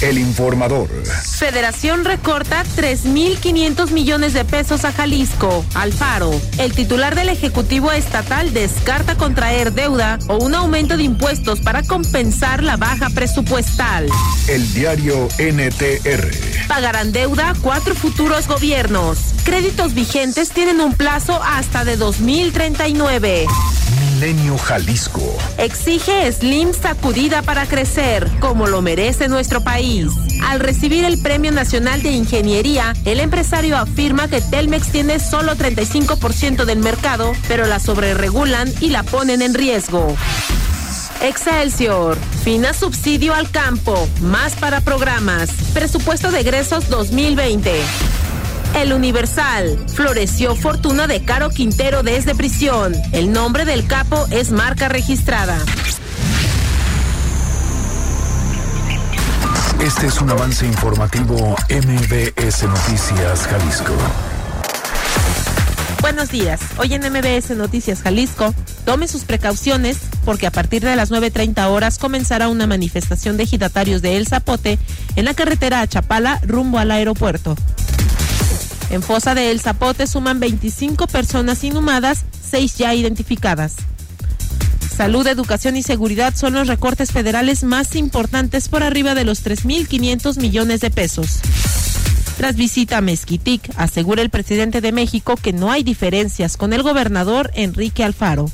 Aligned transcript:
El 0.00 0.16
informador. 0.16 0.88
Federación 1.38 2.04
recorta 2.04 2.62
3.500 2.76 3.90
millones 3.90 4.32
de 4.32 4.44
pesos 4.44 4.84
a 4.84 4.92
Jalisco. 4.92 5.64
Alfaro. 5.74 6.30
El 6.58 6.72
titular 6.72 7.16
del 7.16 7.28
Ejecutivo 7.28 7.90
Estatal 7.90 8.54
descarta 8.54 9.16
contraer 9.16 9.72
deuda 9.72 10.20
o 10.28 10.36
un 10.36 10.54
aumento 10.54 10.96
de 10.96 11.02
impuestos 11.02 11.60
para 11.60 11.82
compensar 11.82 12.62
la 12.62 12.76
baja 12.76 13.10
presupuestal. 13.10 14.06
El 14.46 14.72
diario 14.72 15.26
NTR. 15.38 16.68
Pagarán 16.68 17.10
deuda 17.10 17.54
cuatro 17.60 17.96
futuros 17.96 18.46
gobiernos. 18.46 19.18
Créditos 19.44 19.94
vigentes 19.94 20.50
tienen 20.50 20.80
un 20.80 20.94
plazo 20.94 21.42
hasta 21.42 21.84
de 21.84 21.96
2039. 21.96 23.46
Milenio 24.18 24.58
Jalisco. 24.58 25.22
Exige 25.58 26.32
Slim 26.32 26.72
sacudida 26.74 27.40
para 27.42 27.66
crecer, 27.66 28.28
como 28.40 28.66
lo 28.66 28.82
merece 28.82 29.28
nuestro 29.28 29.60
país. 29.60 30.08
Al 30.44 30.58
recibir 30.58 31.04
el 31.04 31.22
Premio 31.22 31.52
Nacional 31.52 32.02
de 32.02 32.10
Ingeniería, 32.10 32.94
el 33.04 33.20
empresario 33.20 33.76
afirma 33.76 34.26
que 34.26 34.40
Telmex 34.40 34.90
tiene 34.90 35.20
solo 35.20 35.54
35% 35.54 36.64
del 36.64 36.80
mercado, 36.80 37.32
pero 37.46 37.66
la 37.66 37.78
sobreregulan 37.78 38.68
y 38.80 38.90
la 38.90 39.04
ponen 39.04 39.40
en 39.40 39.54
riesgo. 39.54 40.16
Excelsior. 41.22 42.18
Fina 42.42 42.74
subsidio 42.74 43.34
al 43.34 43.52
campo. 43.52 44.08
Más 44.20 44.56
para 44.56 44.80
programas. 44.80 45.48
Presupuesto 45.74 46.32
de 46.32 46.40
egresos 46.40 46.88
2020. 46.88 47.82
El 48.74 48.92
Universal. 48.92 49.78
Floreció 49.94 50.54
fortuna 50.54 51.06
de 51.06 51.24
Caro 51.24 51.50
Quintero 51.50 52.02
desde 52.02 52.34
prisión. 52.34 52.94
El 53.12 53.32
nombre 53.32 53.64
del 53.64 53.86
capo 53.86 54.26
es 54.30 54.50
marca 54.50 54.88
registrada. 54.88 55.58
Este 59.80 60.06
es 60.06 60.20
un 60.20 60.30
avance 60.30 60.66
informativo 60.66 61.56
MBS 61.70 62.64
Noticias 62.64 63.46
Jalisco. 63.46 63.94
Buenos 66.00 66.30
días. 66.30 66.60
Hoy 66.78 66.94
en 66.94 67.02
MBS 67.02 67.50
Noticias 67.56 68.02
Jalisco, 68.02 68.54
tome 68.84 69.08
sus 69.08 69.24
precauciones 69.24 69.98
porque 70.24 70.46
a 70.46 70.50
partir 70.50 70.82
de 70.82 70.94
las 70.96 71.10
9.30 71.10 71.66
horas 71.68 71.98
comenzará 71.98 72.48
una 72.48 72.66
manifestación 72.66 73.36
de 73.36 73.44
ejidatarios 73.44 74.02
de 74.02 74.16
El 74.16 74.26
Zapote 74.26 74.78
en 75.16 75.24
la 75.24 75.34
carretera 75.34 75.80
a 75.80 75.86
Chapala 75.86 76.40
rumbo 76.46 76.78
al 76.78 76.90
aeropuerto. 76.90 77.56
En 78.90 79.02
Fosa 79.02 79.34
de 79.34 79.50
El 79.50 79.60
Zapote 79.60 80.06
suman 80.06 80.40
25 80.40 81.06
personas 81.06 81.62
inhumadas, 81.62 82.24
6 82.50 82.76
ya 82.76 82.94
identificadas. 82.94 83.76
Salud, 84.96 85.26
educación 85.26 85.76
y 85.76 85.82
seguridad 85.82 86.34
son 86.34 86.54
los 86.54 86.66
recortes 86.66 87.12
federales 87.12 87.62
más 87.62 87.94
importantes 87.94 88.68
por 88.68 88.82
arriba 88.82 89.14
de 89.14 89.24
los 89.24 89.44
3.500 89.44 90.40
millones 90.40 90.80
de 90.80 90.90
pesos. 90.90 91.38
Tras 92.36 92.56
visita 92.56 92.98
a 92.98 93.00
Mezquitic, 93.00 93.70
asegura 93.76 94.22
el 94.22 94.30
presidente 94.30 94.80
de 94.80 94.92
México 94.92 95.36
que 95.36 95.52
no 95.52 95.70
hay 95.70 95.82
diferencias 95.82 96.56
con 96.56 96.72
el 96.72 96.82
gobernador 96.82 97.50
Enrique 97.54 98.02
Alfaro. 98.02 98.50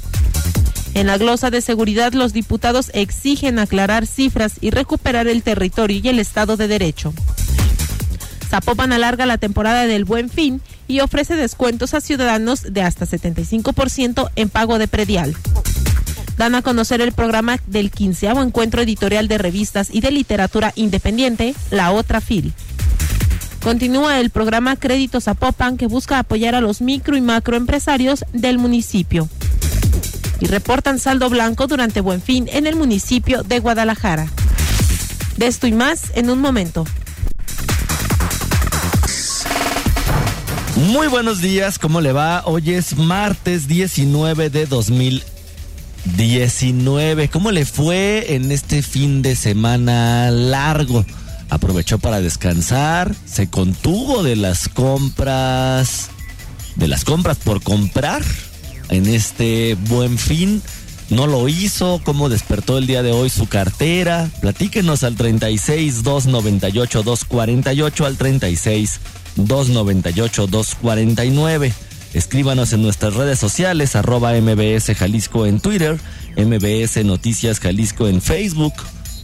En 0.95 1.07
la 1.07 1.19
glosa 1.19 1.51
de 1.51 1.61
seguridad, 1.61 2.13
los 2.13 2.33
diputados 2.33 2.91
exigen 2.95 3.59
aclarar 3.59 4.07
cifras 4.07 4.55
y 4.61 4.71
recuperar 4.71 5.29
el 5.29 5.43
territorio 5.43 6.01
y 6.03 6.09
el 6.09 6.19
Estado 6.19 6.57
de 6.57 6.69
Derecho. 6.69 7.13
Zapopan 8.55 8.93
alarga 8.93 9.27
la 9.27 9.37
temporada 9.37 9.85
del 9.85 10.05
Buen 10.05 10.31
Fin 10.31 10.61
y 10.87 11.01
ofrece 11.01 11.35
descuentos 11.35 11.93
a 11.93 12.01
ciudadanos 12.01 12.63
de 12.63 12.83
hasta 12.83 13.05
75% 13.05 14.31
en 14.37 14.49
pago 14.49 14.79
de 14.79 14.87
predial. 14.87 15.35
Dan 16.37 16.55
a 16.55 16.63
conocer 16.63 17.01
el 17.01 17.11
programa 17.11 17.59
del 17.67 17.91
quinceavo 17.91 18.45
encuentro 18.45 18.81
editorial 18.83 19.27
de 19.27 19.39
revistas 19.39 19.89
y 19.91 20.03
de 20.03 20.13
literatura 20.13 20.73
independiente, 20.77 21.57
La 21.73 21.91
Otra 21.91 22.21
Fil. 22.21 22.53
Continúa 23.61 24.21
el 24.21 24.31
programa 24.31 24.77
Crédito 24.77 25.21
Zapopan 25.21 25.77
que 25.77 25.89
busca 25.89 26.21
apoyar 26.21 26.55
a 26.55 26.61
los 26.61 26.81
micro 26.81 27.17
y 27.17 27.21
macroempresarios 27.21 28.25
del 28.33 28.59
municipio. 28.59 29.29
Y 30.39 30.47
reportan 30.47 31.01
saldo 31.01 31.29
blanco 31.29 31.67
durante 31.67 32.01
Buen 32.01 32.23
Fin 32.23 32.49
en 32.53 32.69
el 32.69 32.77
municipio 32.77 33.43
de 33.43 33.59
Guadalajara. 33.59 34.29
De 35.39 35.49
esto 35.49 35.67
y 35.67 35.73
más 35.73 36.13
en 36.15 36.31
un 36.31 36.41
momento. 36.41 36.85
Muy 40.77 41.07
buenos 41.07 41.41
días, 41.41 41.79
¿cómo 41.79 42.01
le 42.01 42.11
va? 42.13 42.43
Hoy 42.47 42.73
es 42.73 42.97
martes 42.97 43.69
19 43.69 44.51
de 44.51 44.67
2019. 44.67 47.29
¿Cómo 47.29 47.53
le 47.53 47.65
fue 47.65 48.35
en 48.35 48.51
este 48.51 48.83
fin 48.83 49.23
de 49.23 49.37
semana 49.37 50.33
largo? 50.33 51.07
Aprovechó 51.49 52.01
para 52.01 52.21
descansar, 52.21 53.15
se 53.25 53.49
contuvo 53.49 54.25
de 54.25 54.35
las 54.35 54.69
compras, 54.69 56.11
de 56.75 56.89
las 56.89 57.05
compras 57.05 57.39
por 57.39 57.63
comprar 57.63 58.25
en 58.89 59.07
este 59.07 59.77
buen 59.89 60.19
fin. 60.19 60.61
No 61.11 61.27
lo 61.27 61.49
hizo, 61.49 62.01
cómo 62.05 62.29
despertó 62.29 62.79
el 62.79 62.87
día 62.87 63.03
de 63.03 63.13
hoy 63.13 63.31
su 63.31 63.47
cartera. 63.47 64.31
Platíquenos 64.41 65.05
al 65.05 65.17
36 65.17 66.03
298 66.03 67.03
248 67.03 68.07
al 68.07 68.17
36 68.17 69.01
298-249. 69.37 71.73
Escríbanos 72.15 72.73
en 72.73 72.81
nuestras 72.83 73.15
redes 73.15 73.39
sociales, 73.41 73.97
arroba 73.97 74.33
MBS 74.35 74.95
Jalisco 74.97 75.47
en 75.47 75.59
Twitter, 75.61 75.99
MBS 76.37 77.05
Noticias 77.05 77.59
Jalisco 77.59 78.07
en 78.07 78.23
Facebook 78.23 78.75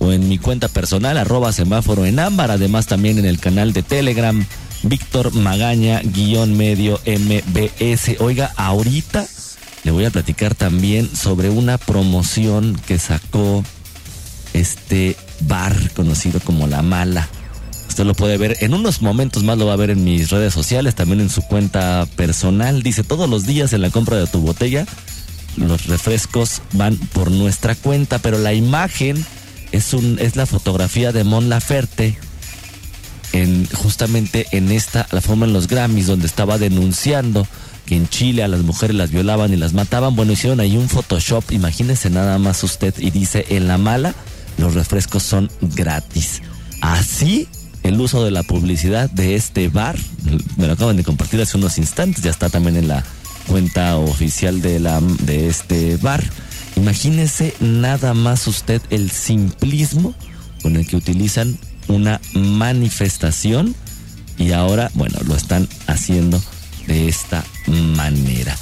o 0.01 0.11
en 0.13 0.29
mi 0.29 0.39
cuenta 0.39 0.67
personal, 0.69 1.17
arroba 1.19 1.53
semáforo 1.53 2.05
en 2.05 2.19
ámbar, 2.19 2.51
además 2.51 2.87
también 2.87 3.19
en 3.19 3.27
el 3.27 3.39
canal 3.39 3.73
de 3.73 3.85
Telegram, 3.85 4.45
Víctor 4.83 5.33
Magaña, 5.35 6.01
guion 6.03 6.57
medio 6.57 6.99
MBS. 7.07 8.17
Oiga, 8.19 8.53
ahorita 8.57 9.29
le 9.85 9.91
voy 9.91 10.05
a 10.05 10.11
platicar 10.11 10.55
también 10.55 11.09
sobre 11.15 11.51
una 11.51 11.79
promoción 11.79 12.81
que 12.87 12.99
sacó 12.99 13.65
este 14.53 15.17
bar 15.43 15.75
conocido 15.95 16.41
como 16.41 16.67
La 16.67 16.83
Mala 16.83 17.29
Usted 17.91 18.05
lo 18.05 18.15
puede 18.15 18.39
ver 18.39 18.57
en 18.61 18.73
unos 18.73 19.03
momentos 19.03 19.43
más, 19.43 19.59
lo 19.59 19.67
va 19.67 19.73
a 19.73 19.77
ver 19.77 19.91
en 19.91 20.05
mis 20.05 20.31
redes 20.31 20.55
sociales, 20.55 20.95
también 20.95 21.21
en 21.21 21.29
su 21.29 21.43
cuenta 21.43 22.07
personal. 22.15 22.85
Dice, 22.85 23.03
todos 23.03 23.29
los 23.29 23.47
días 23.47 23.73
en 23.73 23.83
la 23.83 23.91
compra 23.91 24.17
de 24.17 24.29
tu 24.29 24.41
botella, 24.41 24.87
los 25.57 25.87
refrescos 25.87 26.63
van 26.73 26.97
por 26.97 27.33
nuestra 27.33 27.75
cuenta, 27.75 28.21
pero 28.21 28.39
la 28.39 28.55
imagen 28.55 29.27
es, 29.73 29.93
un, 29.93 30.21
es 30.21 30.37
la 30.37 30.47
fotografía 30.47 31.11
de 31.11 31.25
Mon 31.25 31.49
Laferte 31.49 32.17
en, 33.33 33.67
justamente 33.75 34.47
en 34.53 34.71
esta, 34.71 35.09
la 35.11 35.21
forma 35.21 35.47
en 35.47 35.53
los 35.53 35.67
Grammys, 35.67 36.07
donde 36.07 36.29
estaba 36.29 36.59
denunciando 36.59 37.45
en 37.97 38.09
Chile 38.09 38.43
a 38.43 38.49
las 38.49 38.63
mujeres 38.63 38.97
las 38.97 39.11
violaban 39.11 39.53
y 39.53 39.57
las 39.57 39.73
mataban. 39.73 40.17
Bueno, 40.17 40.33
hicieron 40.33 40.61
ahí 40.61 40.77
un 40.77 40.89
Photoshop, 40.89 41.51
imagínese 41.53 42.11
nada 42.11 42.39
más 42.39 42.63
usted, 42.63 42.95
y 42.99 43.11
dice, 43.11 43.47
en 43.51 43.69
la 43.69 43.79
mala, 43.79 44.15
los 44.59 44.75
refrescos 44.75 45.23
son 45.23 45.51
gratis. 45.61 46.43
Así 46.81 47.49
el 47.83 48.01
uso 48.01 48.25
de 48.25 48.31
la 48.31 48.43
publicidad 48.43 49.11
de 49.11 49.35
este 49.35 49.69
bar. 49.69 49.97
Me 50.57 50.67
lo 50.67 50.75
acaban 50.75 50.97
de 50.97 51.05
compartir 51.05 51.41
hace 51.41 51.57
unos 51.57 51.79
instantes, 51.79 52.23
ya 52.23 52.31
está 52.31 52.49
también 52.49 52.77
en 52.77 52.89
la 52.89 53.05
cuenta 53.47 53.97
oficial 53.97 54.61
de, 54.61 54.81
la, 54.81 55.01
de 55.01 55.49
este 55.49 55.97
bar. 55.97 56.23
Imagínese 56.77 57.55
nada 57.61 58.15
más 58.15 58.47
usted 58.47 58.81
el 58.91 59.11
simplismo 59.11 60.15
con 60.63 60.77
el 60.77 60.87
que 60.87 60.97
utilizan 60.97 61.59
una 61.89 62.21
manifestación 62.35 63.75
y 64.39 64.53
ahora, 64.53 64.91
bueno, 64.95 65.19
lo 65.27 65.35
están 65.35 65.69
haciendo 65.87 66.41
de 66.91 67.09
esta 67.09 67.45
manera. 67.69 68.57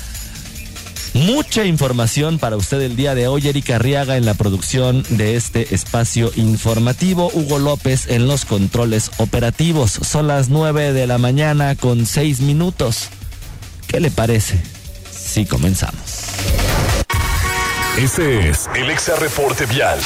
Mucha 1.14 1.64
información 1.64 2.38
para 2.38 2.56
usted 2.56 2.82
el 2.82 2.94
día 2.94 3.14
de 3.14 3.26
hoy. 3.26 3.48
Erika 3.48 3.76
Arriaga 3.76 4.18
en 4.18 4.26
la 4.26 4.34
producción 4.34 5.02
de 5.08 5.36
este 5.36 5.74
espacio 5.74 6.30
informativo. 6.36 7.30
Hugo 7.32 7.58
López 7.58 8.06
en 8.08 8.28
los 8.28 8.44
controles 8.44 9.10
operativos. 9.16 9.90
Son 9.90 10.28
las 10.28 10.50
9 10.50 10.92
de 10.92 11.06
la 11.06 11.16
mañana 11.16 11.74
con 11.74 12.04
6 12.04 12.40
minutos. 12.40 13.08
¿Qué 13.86 13.98
le 13.98 14.10
parece? 14.10 14.60
Si 15.10 15.46
comenzamos. 15.46 16.26
Este 17.96 18.50
es 18.50 18.68
el 18.76 18.90
Exa 18.90 19.16
Reporte 19.16 19.64
Vial. 19.64 19.98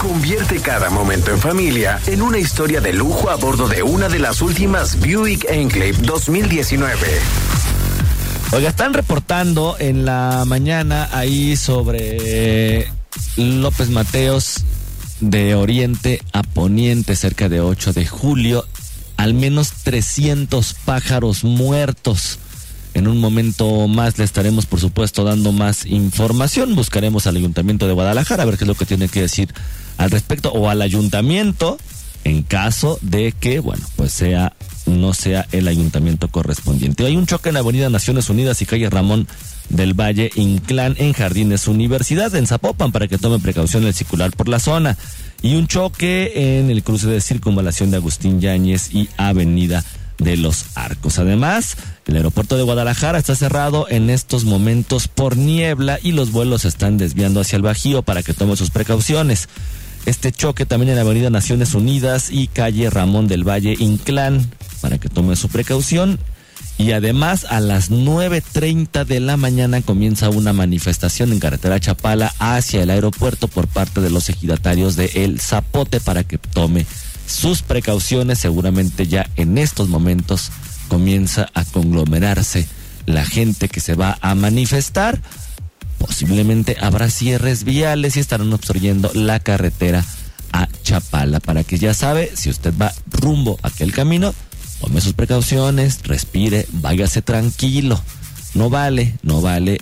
Convierte 0.00 0.60
cada 0.60 0.90
momento 0.90 1.32
en 1.32 1.38
familia 1.38 1.98
en 2.06 2.22
una 2.22 2.38
historia 2.38 2.80
de 2.80 2.92
lujo 2.92 3.30
a 3.30 3.36
bordo 3.36 3.66
de 3.66 3.82
una 3.82 4.08
de 4.08 4.20
las 4.20 4.40
últimas 4.42 5.00
Buick 5.00 5.44
Enclave 5.50 5.94
2019. 6.02 6.96
Oiga, 8.52 8.68
están 8.68 8.94
reportando 8.94 9.76
en 9.80 10.04
la 10.04 10.44
mañana 10.46 11.08
ahí 11.12 11.56
sobre 11.56 12.88
López 13.36 13.90
Mateos 13.90 14.64
de 15.20 15.56
Oriente 15.56 16.22
a 16.32 16.44
Poniente, 16.44 17.16
cerca 17.16 17.48
de 17.48 17.60
8 17.60 17.92
de 17.92 18.06
julio, 18.06 18.66
al 19.16 19.34
menos 19.34 19.72
300 19.82 20.74
pájaros 20.84 21.42
muertos. 21.42 22.38
En 22.94 23.08
un 23.08 23.18
momento 23.18 23.88
más 23.88 24.16
le 24.18 24.24
estaremos, 24.24 24.64
por 24.66 24.80
supuesto, 24.80 25.24
dando 25.24 25.50
más 25.52 25.86
información. 25.86 26.76
Buscaremos 26.76 27.26
al 27.26 27.36
Ayuntamiento 27.36 27.88
de 27.88 27.94
Guadalajara 27.94 28.44
a 28.44 28.46
ver 28.46 28.58
qué 28.58 28.64
es 28.64 28.68
lo 28.68 28.74
que 28.76 28.86
tiene 28.86 29.08
que 29.08 29.22
decir 29.22 29.52
al 29.98 30.10
respecto 30.10 30.50
o 30.52 30.70
al 30.70 30.80
Ayuntamiento 30.80 31.76
en 32.24 32.42
caso 32.42 32.98
de 33.02 33.32
que, 33.32 33.60
bueno, 33.60 33.84
pues 33.96 34.12
sea 34.12 34.54
no 34.86 35.12
sea 35.12 35.46
el 35.52 35.68
ayuntamiento 35.68 36.28
correspondiente. 36.28 37.04
Hay 37.04 37.16
un 37.16 37.26
choque 37.26 37.50
en 37.50 37.54
la 37.54 37.60
Avenida 37.60 37.90
Naciones 37.90 38.30
Unidas 38.30 38.62
y 38.62 38.66
calle 38.66 38.88
Ramón 38.88 39.28
del 39.68 39.92
Valle 39.92 40.30
Inclán 40.34 40.94
en 40.98 41.12
Jardines 41.12 41.68
Universidad 41.68 42.34
en 42.34 42.46
Zapopan 42.46 42.90
para 42.90 43.06
que 43.06 43.18
tome 43.18 43.38
precaución 43.38 43.84
el 43.84 43.92
circular 43.92 44.30
por 44.30 44.48
la 44.48 44.58
zona 44.58 44.96
y 45.42 45.56
un 45.56 45.66
choque 45.66 46.58
en 46.58 46.70
el 46.70 46.82
cruce 46.82 47.06
de 47.06 47.20
circunvalación 47.20 47.90
de 47.90 47.98
Agustín 47.98 48.40
Yáñez 48.40 48.94
y 48.94 49.08
Avenida 49.18 49.84
de 50.16 50.36
los 50.36 50.64
Arcos. 50.74 51.18
Además, 51.18 51.76
el 52.06 52.16
aeropuerto 52.16 52.56
de 52.56 52.62
Guadalajara 52.62 53.18
está 53.18 53.36
cerrado 53.36 53.86
en 53.88 54.10
estos 54.10 54.44
momentos 54.44 55.06
por 55.06 55.36
niebla 55.36 55.98
y 56.02 56.12
los 56.12 56.32
vuelos 56.32 56.64
están 56.64 56.98
desviando 56.98 57.40
hacia 57.40 57.56
el 57.56 57.62
Bajío 57.62 58.02
para 58.02 58.22
que 58.22 58.34
tome 58.34 58.56
sus 58.56 58.70
precauciones. 58.70 59.48
Este 60.08 60.32
choque 60.32 60.64
también 60.64 60.88
en 60.88 60.96
la 60.96 61.02
Avenida 61.02 61.28
Naciones 61.28 61.74
Unidas 61.74 62.30
y 62.30 62.46
calle 62.46 62.88
Ramón 62.88 63.28
del 63.28 63.46
Valle 63.46 63.74
Inclán 63.78 64.50
para 64.80 64.96
que 64.96 65.10
tome 65.10 65.36
su 65.36 65.50
precaución. 65.50 66.18
Y 66.78 66.92
además 66.92 67.44
a 67.50 67.60
las 67.60 67.90
9.30 67.90 69.04
de 69.04 69.20
la 69.20 69.36
mañana 69.36 69.82
comienza 69.82 70.30
una 70.30 70.54
manifestación 70.54 71.30
en 71.30 71.40
carretera 71.40 71.78
Chapala 71.78 72.32
hacia 72.38 72.82
el 72.82 72.88
aeropuerto 72.88 73.48
por 73.48 73.66
parte 73.66 74.00
de 74.00 74.08
los 74.08 74.30
ejidatarios 74.30 74.96
de 74.96 75.10
El 75.12 75.40
Zapote 75.40 76.00
para 76.00 76.24
que 76.24 76.38
tome 76.38 76.86
sus 77.26 77.60
precauciones. 77.60 78.38
Seguramente 78.38 79.08
ya 79.08 79.28
en 79.36 79.58
estos 79.58 79.90
momentos 79.90 80.50
comienza 80.88 81.50
a 81.52 81.66
conglomerarse 81.66 82.66
la 83.04 83.26
gente 83.26 83.68
que 83.68 83.80
se 83.80 83.94
va 83.94 84.16
a 84.22 84.34
manifestar. 84.34 85.20
Posiblemente 85.98 86.76
habrá 86.80 87.10
cierres 87.10 87.64
viales 87.64 88.16
y 88.16 88.20
estarán 88.20 88.52
obstruyendo 88.52 89.10
la 89.14 89.40
carretera 89.40 90.04
a 90.52 90.68
Chapala 90.82 91.40
para 91.40 91.64
que 91.64 91.78
ya 91.78 91.92
sabe 91.92 92.30
si 92.34 92.48
usted 92.48 92.72
va 92.80 92.94
rumbo 93.10 93.58
a 93.62 93.68
aquel 93.68 93.92
camino 93.92 94.34
tome 94.80 95.00
sus 95.00 95.12
precauciones, 95.12 96.00
respire, 96.04 96.66
váyase 96.72 97.22
tranquilo. 97.22 98.00
No 98.54 98.70
vale, 98.70 99.14
no 99.22 99.40
vale 99.40 99.80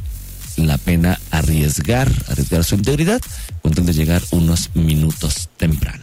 la 0.57 0.79
pena 0.79 1.21
arriesgar, 1.31 2.11
arriesgar 2.29 2.65
su 2.65 2.75
integridad 2.75 3.21
con 3.63 3.73
de 3.73 3.93
llegar 3.93 4.23
unos 4.31 4.71
minutos 4.75 5.49
temprano. 5.57 6.03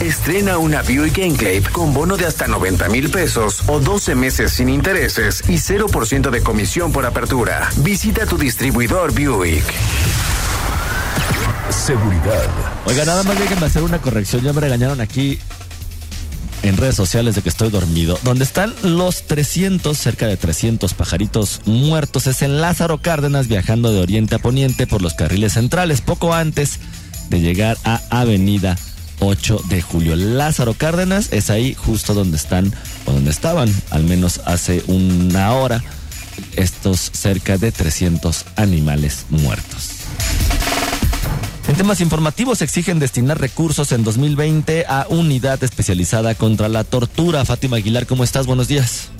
Estrena 0.00 0.56
una 0.56 0.80
Buick 0.80 1.18
Enclave 1.18 1.62
con 1.72 1.92
bono 1.92 2.16
de 2.16 2.24
hasta 2.24 2.48
90 2.48 2.88
mil 2.88 3.10
pesos 3.10 3.62
o 3.66 3.80
12 3.80 4.14
meses 4.14 4.50
sin 4.50 4.70
intereses 4.70 5.42
y 5.46 5.56
0% 5.56 6.30
de 6.30 6.42
comisión 6.42 6.90
por 6.90 7.04
apertura. 7.04 7.68
Visita 7.76 8.24
tu 8.24 8.38
distribuidor 8.38 9.12
Buick. 9.12 9.62
Seguridad. 11.68 12.48
Oiga, 12.86 13.04
nada 13.04 13.22
más 13.24 13.38
déjenme 13.38 13.66
hacer 13.66 13.82
una 13.82 14.00
corrección. 14.00 14.42
Ya 14.42 14.54
me 14.54 14.62
regañaron 14.62 15.02
aquí 15.02 15.38
en 16.62 16.78
redes 16.78 16.94
sociales 16.94 17.34
de 17.34 17.42
que 17.42 17.50
estoy 17.50 17.68
dormido. 17.68 18.18
Donde 18.22 18.44
están 18.44 18.74
los 18.82 19.26
300, 19.26 19.98
cerca 19.98 20.26
de 20.26 20.38
300 20.38 20.94
pajaritos 20.94 21.60
muertos, 21.66 22.26
es 22.26 22.40
en 22.40 22.62
Lázaro 22.62 23.02
Cárdenas 23.02 23.48
viajando 23.48 23.92
de 23.92 24.00
oriente 24.00 24.36
a 24.36 24.38
poniente 24.38 24.86
por 24.86 25.02
los 25.02 25.12
carriles 25.12 25.52
centrales, 25.52 26.00
poco 26.00 26.32
antes 26.32 26.78
de 27.28 27.40
llegar 27.40 27.76
a 27.84 28.00
Avenida 28.08 28.78
8 29.20 29.62
de 29.68 29.82
julio. 29.82 30.16
Lázaro 30.16 30.74
Cárdenas 30.74 31.32
es 31.32 31.50
ahí 31.50 31.74
justo 31.74 32.14
donde 32.14 32.36
están 32.36 32.72
o 33.06 33.12
donde 33.12 33.30
estaban, 33.30 33.72
al 33.90 34.04
menos 34.04 34.40
hace 34.44 34.82
una 34.86 35.52
hora, 35.52 35.82
estos 36.56 37.10
cerca 37.12 37.58
de 37.58 37.70
300 37.70 38.46
animales 38.56 39.26
muertos. 39.30 39.90
En 41.68 41.76
temas 41.76 42.00
informativos 42.00 42.62
exigen 42.62 42.98
destinar 42.98 43.40
recursos 43.40 43.92
en 43.92 44.02
2020 44.02 44.86
a 44.88 45.06
unidad 45.08 45.62
especializada 45.62 46.34
contra 46.34 46.68
la 46.68 46.82
tortura. 46.82 47.44
Fátima 47.44 47.76
Aguilar, 47.76 48.06
¿cómo 48.06 48.24
estás? 48.24 48.46
Buenos 48.46 48.66
días. 48.66 49.10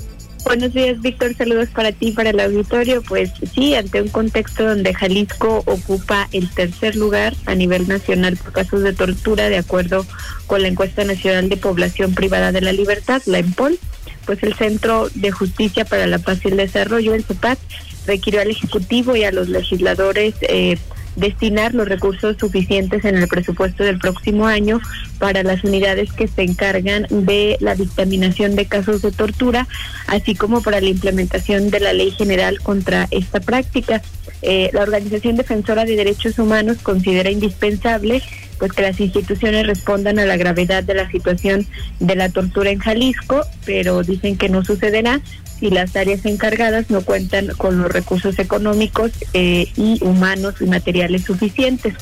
Buenos 0.45 0.73
días, 0.73 1.01
Víctor. 1.01 1.35
Saludos 1.37 1.69
para 1.69 1.93
ti, 1.93 2.13
para 2.13 2.31
el 2.31 2.41
auditorio. 2.41 3.03
Pues 3.03 3.31
sí, 3.55 3.75
ante 3.75 4.03
un 4.03 4.09
contexto 4.09 4.65
donde 4.65 4.95
Jalisco 4.95 5.63
ocupa 5.67 6.29
el 6.33 6.49
tercer 6.51 6.97
lugar 6.97 7.35
a 7.47 7.55
nivel 7.55 7.87
nacional 7.87 8.37
por 8.37 8.53
casos 8.53 8.83
de 8.83 8.93
tortura, 8.93 9.49
de 9.49 9.59
acuerdo 9.59 10.07
con 10.47 10.63
la 10.63 10.69
encuesta 10.69 11.05
nacional 11.05 11.49
de 11.49 11.57
población 11.57 12.15
privada 12.15 12.53
de 12.53 12.63
la 12.63 12.73
libertad, 12.73 13.23
la 13.27 13.39
EMPOL, 13.39 13.79
pues 14.27 14.43
el 14.43 14.55
Centro 14.55 15.09
de 15.15 15.31
Justicia 15.31 15.85
para 15.85 16.07
la 16.07 16.19
Paz 16.19 16.41
y 16.45 16.49
el 16.49 16.57
Desarrollo, 16.57 17.15
el 17.15 17.25
CEPAC, 17.25 17.59
requirió 18.07 18.41
al 18.41 18.51
Ejecutivo 18.51 19.15
y 19.17 19.25
a 19.25 19.33
los 19.33 19.49
legisladores 19.49 20.35
eh, 20.43 20.79
destinar 21.17 21.75
los 21.75 21.89
recursos 21.89 22.37
suficientes 22.39 23.05
en 23.05 23.17
el 23.17 23.29
presupuesto 23.29 23.85
del 23.85 23.99
próximo 23.99 24.47
año 24.47 24.81
para 25.19 25.43
las 25.43 25.65
unidades 25.65 26.13
que 26.13 26.29
se 26.29 26.43
encargan 26.43 27.07
de 27.11 27.57
la 27.61 27.75
dictaminación 27.75 28.57
de 28.57 28.67
casos 28.67 29.03
de 29.03 29.13
tortura, 29.13 29.67
así 30.07 30.35
como 30.35 30.63
para 30.63 30.81
la 30.81 30.89
implementación 30.89 31.71
de 31.71 31.81
la 31.81 31.93
ley 31.93 32.11
general 32.11 32.61
contra 32.61 33.09
esta 33.11 33.41
práctica. 33.41 34.03
Eh, 34.43 34.71
la 34.73 34.83
Organización 34.83 35.37
Defensora 35.37 35.85
de 35.85 35.97
Derechos 35.97 36.39
Humanos 36.39 36.79
considera 36.83 37.31
indispensable 37.31 38.23
pues 38.59 38.73
que 38.73 38.83
las 38.83 39.01
instituciones 39.01 39.67
respondan 39.67 40.19
a 40.19 40.27
la 40.27 40.37
gravedad 40.37 40.85
de 40.85 40.95
la 40.95 41.11
situación 41.11 41.67
de 41.99 42.15
la 42.15 42.29
tortura 42.29 42.71
en 42.71 42.79
Jalisco, 42.79 43.43
pero 43.65 44.03
dicen 44.03 44.37
que 44.37 44.51
no 44.51 44.63
sucederá 44.65 45.21
si 45.61 45.71
las 45.71 45.95
áreas 45.95 46.25
encargadas 46.25 46.91
no 46.91 47.03
cuentan 47.03 47.49
con 47.59 47.81
los 47.81 47.93
recursos 47.93 48.39
económicos 48.39 49.13
eh, 49.35 49.69
y 49.77 50.03
humanos 50.03 50.55
y 50.61 50.65
materiales 50.65 51.25
suficientes. 51.25 51.95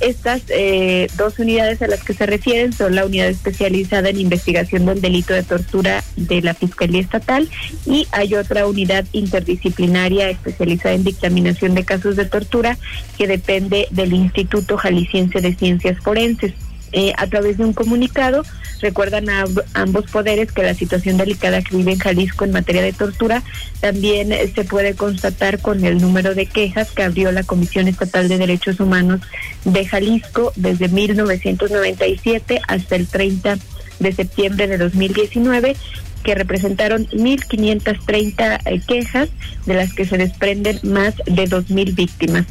Estas 0.00 0.42
eh, 0.48 1.06
dos 1.16 1.38
unidades 1.38 1.80
a 1.80 1.86
las 1.86 2.04
que 2.04 2.12
se 2.12 2.26
refieren 2.26 2.74
son 2.74 2.94
la 2.94 3.06
unidad 3.06 3.28
especializada 3.28 4.10
en 4.10 4.20
investigación 4.20 4.84
del 4.84 5.00
delito 5.00 5.32
de 5.32 5.42
tortura 5.42 6.04
de 6.16 6.42
la 6.42 6.52
Fiscalía 6.52 7.00
Estatal 7.00 7.48
y 7.86 8.06
hay 8.12 8.34
otra 8.34 8.66
unidad 8.66 9.06
interdisciplinaria 9.12 10.28
especializada 10.28 10.94
en 10.94 11.04
dictaminación 11.04 11.74
de 11.74 11.84
casos 11.84 12.16
de 12.16 12.26
tortura 12.26 12.76
que 13.16 13.26
depende 13.26 13.88
del 13.90 14.12
Instituto 14.12 14.76
Jalisciense 14.76 15.40
de 15.40 15.54
Ciencias 15.54 15.98
Forenses. 16.00 16.52
Eh, 16.98 17.12
a 17.18 17.26
través 17.26 17.58
de 17.58 17.64
un 17.66 17.74
comunicado 17.74 18.42
recuerdan 18.80 19.28
a 19.28 19.44
ambos 19.74 20.06
poderes 20.10 20.50
que 20.50 20.62
la 20.62 20.72
situación 20.72 21.18
delicada 21.18 21.60
que 21.60 21.76
vive 21.76 21.92
en 21.92 21.98
Jalisco 21.98 22.46
en 22.46 22.52
materia 22.52 22.80
de 22.80 22.94
tortura 22.94 23.42
también 23.80 24.32
eh, 24.32 24.50
se 24.54 24.64
puede 24.64 24.94
constatar 24.94 25.60
con 25.60 25.84
el 25.84 26.00
número 26.00 26.34
de 26.34 26.46
quejas 26.46 26.90
que 26.92 27.02
abrió 27.02 27.32
la 27.32 27.42
Comisión 27.42 27.86
Estatal 27.86 28.28
de 28.28 28.38
Derechos 28.38 28.80
Humanos 28.80 29.20
de 29.66 29.84
Jalisco 29.84 30.54
desde 30.56 30.88
1997 30.88 32.62
hasta 32.66 32.96
el 32.96 33.06
30 33.06 33.58
de 33.98 34.12
septiembre 34.12 34.66
de 34.66 34.78
2019 34.78 35.76
que 36.24 36.34
representaron 36.34 37.06
1.530 37.08 38.60
eh, 38.64 38.80
quejas, 38.88 39.28
de 39.66 39.74
las 39.74 39.92
que 39.92 40.06
se 40.06 40.16
desprenden 40.16 40.80
más 40.82 41.14
de 41.26 41.44
2.000 41.44 41.94
víctimas. 41.94 42.46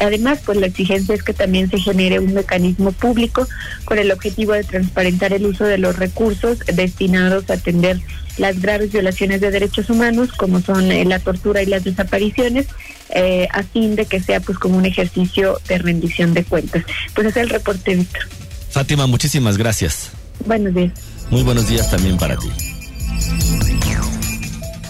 Además, 0.00 0.40
pues 0.44 0.58
la 0.58 0.66
exigencia 0.66 1.14
es 1.14 1.22
que 1.22 1.34
también 1.34 1.70
se 1.70 1.78
genere 1.78 2.18
un 2.18 2.32
mecanismo 2.32 2.90
público 2.92 3.46
con 3.84 3.98
el 3.98 4.10
objetivo 4.10 4.52
de 4.52 4.64
transparentar 4.64 5.32
el 5.32 5.46
uso 5.46 5.64
de 5.64 5.78
los 5.78 5.96
recursos 5.96 6.58
destinados 6.74 7.48
a 7.50 7.54
atender 7.54 8.00
las 8.38 8.60
graves 8.60 8.92
violaciones 8.92 9.40
de 9.42 9.50
derechos 9.50 9.90
humanos, 9.90 10.32
como 10.32 10.60
son 10.62 10.90
eh, 10.90 11.04
la 11.04 11.18
tortura 11.18 11.62
y 11.62 11.66
las 11.66 11.84
desapariciones, 11.84 12.66
eh, 13.10 13.46
a 13.52 13.62
fin 13.62 13.94
de 13.94 14.06
que 14.06 14.20
sea 14.20 14.40
pues 14.40 14.58
como 14.58 14.78
un 14.78 14.86
ejercicio 14.86 15.60
de 15.68 15.78
rendición 15.78 16.32
de 16.32 16.44
cuentas. 16.44 16.84
Pues 17.14 17.26
es 17.26 17.36
el 17.36 17.50
reporte, 17.50 17.94
Víctor. 17.94 18.22
Fátima, 18.70 19.06
muchísimas 19.06 19.58
gracias. 19.58 20.12
Buenos 20.46 20.74
días. 20.74 20.92
Muy 21.28 21.42
buenos 21.42 21.68
días 21.68 21.90
también 21.90 22.16
para 22.16 22.36
ti. 22.36 22.50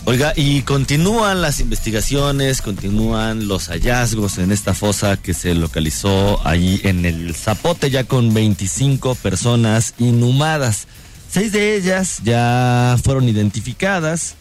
Oiga, 0.06 0.32
y 0.34 0.62
continúan 0.62 1.42
las 1.42 1.60
investigaciones, 1.60 2.62
continúan 2.62 3.46
los 3.48 3.68
hallazgos 3.68 4.38
en 4.38 4.50
esta 4.50 4.74
fosa 4.74 5.18
que 5.18 5.34
se 5.34 5.54
localizó 5.54 6.44
allí 6.46 6.80
en 6.84 7.04
el 7.04 7.34
Zapote, 7.34 7.90
ya 7.90 8.04
con 8.04 8.32
25 8.32 9.14
personas 9.16 9.94
inhumadas. 9.98 10.88
Seis 11.30 11.52
de 11.52 11.76
ellas 11.76 12.20
ya 12.24 12.96
fueron 13.04 13.28
identificadas 13.28 14.36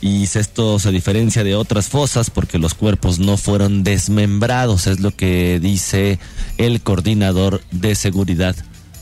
y 0.00 0.24
esto 0.24 0.78
se 0.78 0.90
diferencia 0.90 1.44
de 1.44 1.54
otras 1.54 1.88
fosas 1.88 2.28
porque 2.28 2.58
los 2.58 2.74
cuerpos 2.74 3.18
no 3.18 3.36
fueron 3.36 3.84
desmembrados, 3.84 4.86
es 4.86 5.00
lo 5.00 5.12
que 5.12 5.60
dice 5.60 6.18
el 6.58 6.82
coordinador 6.82 7.62
de 7.70 7.94
seguridad 7.94 8.56